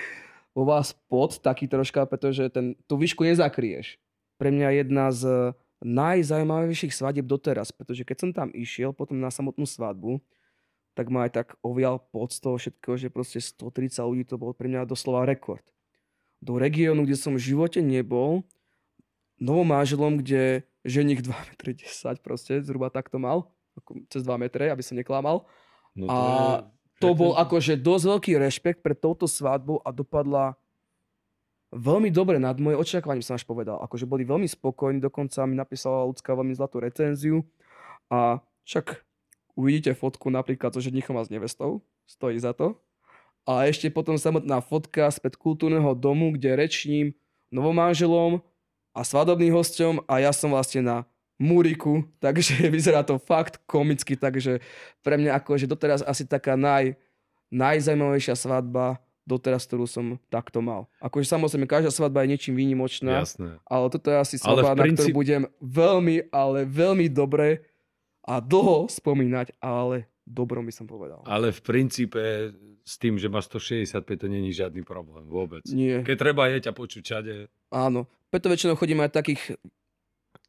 [0.56, 4.00] vo vás pod taký troška, pretože ten, tú výšku nezakrieš.
[4.40, 5.52] Pre mňa jedna z
[5.84, 10.24] najzaujímavejších svadieb doteraz, pretože keď som tam išiel potom na samotnú svadbu,
[10.96, 14.56] tak ma aj tak ovial pod z toho všetkého, že proste 130 ľudí to bol
[14.56, 15.64] pre mňa doslova rekord.
[16.40, 18.48] Do regiónu, kde som v živote nebol,
[19.36, 24.80] novom manželom, kde ženich 2,10 m proste, zhruba takto mal, ako cez 2 metre, aby
[24.80, 25.44] som neklamal.
[25.92, 26.18] No A
[27.04, 30.56] to bol akože dosť veľký rešpekt pred touto svadbou a dopadla
[31.76, 33.84] veľmi dobre nad moje očakávanie, som až povedal.
[33.84, 37.44] Akože boli veľmi spokojní, dokonca mi napísala ľudská veľmi zlatú recenziu
[38.08, 39.04] a však
[39.60, 42.80] uvidíte fotku napríklad so ženichom a s nevestou, stojí za to.
[43.46, 47.14] A ešte potom samotná fotka späť kultúrneho domu, kde rečním
[47.54, 48.42] novomanželom
[48.96, 50.98] a svadobným hosťom a ja som vlastne na
[51.36, 54.64] múriku, takže vyzerá to fakt komicky, takže
[55.04, 56.96] pre mňa akože doteraz asi taká naj,
[57.52, 60.86] najzajímavejšia svadba doteraz, ktorú som takto mal.
[61.02, 63.58] Akože samozrejme, každá svadba je niečím výnimočná, Jasné.
[63.66, 67.66] ale toto je asi svadba, na ktorú princíp- budem veľmi, ale veľmi dobre
[68.22, 71.22] a dlho spomínať, ale dobrom by som povedal.
[71.26, 72.22] Ale v princípe
[72.86, 75.66] s tým, že má 165, to není žiadny problém vôbec.
[75.70, 77.34] Nie, Keď treba je ťa počuť čade,
[77.74, 78.06] áno.
[78.30, 79.58] Preto väčšinou chodím aj takých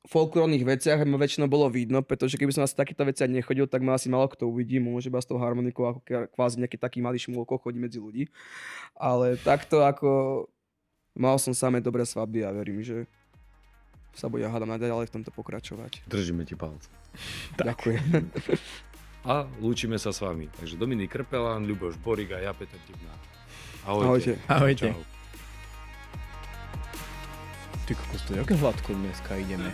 [0.06, 3.98] folklórnych veciach, ma väčšinou bolo vidno, pretože keby som asi takéto veciach nechodil, tak ma
[3.98, 6.00] asi malo kto uvidí, môže iba s tou harmonikou ako
[6.32, 8.30] kvázi nejaký taký malý šmulko chodí medzi ľudí.
[8.94, 10.46] Ale takto ako
[11.18, 13.10] mal som samé dobré svadby a verím, že
[14.16, 16.08] sa bude hádam naďalej v tomto pokračovať.
[16.08, 16.88] držíme ti palce.
[17.60, 18.32] Ďakujem.
[19.26, 20.46] A lúčime sa s vami.
[20.54, 23.12] Takže Dominik Krpelán, Ľuboš Borik a ja, Peter Tibná.
[23.82, 24.38] Ahojte.
[24.46, 24.94] Ahojte.
[24.94, 25.02] Čau.
[27.86, 29.70] Ty kokos, to je aké hladko dneska ideme.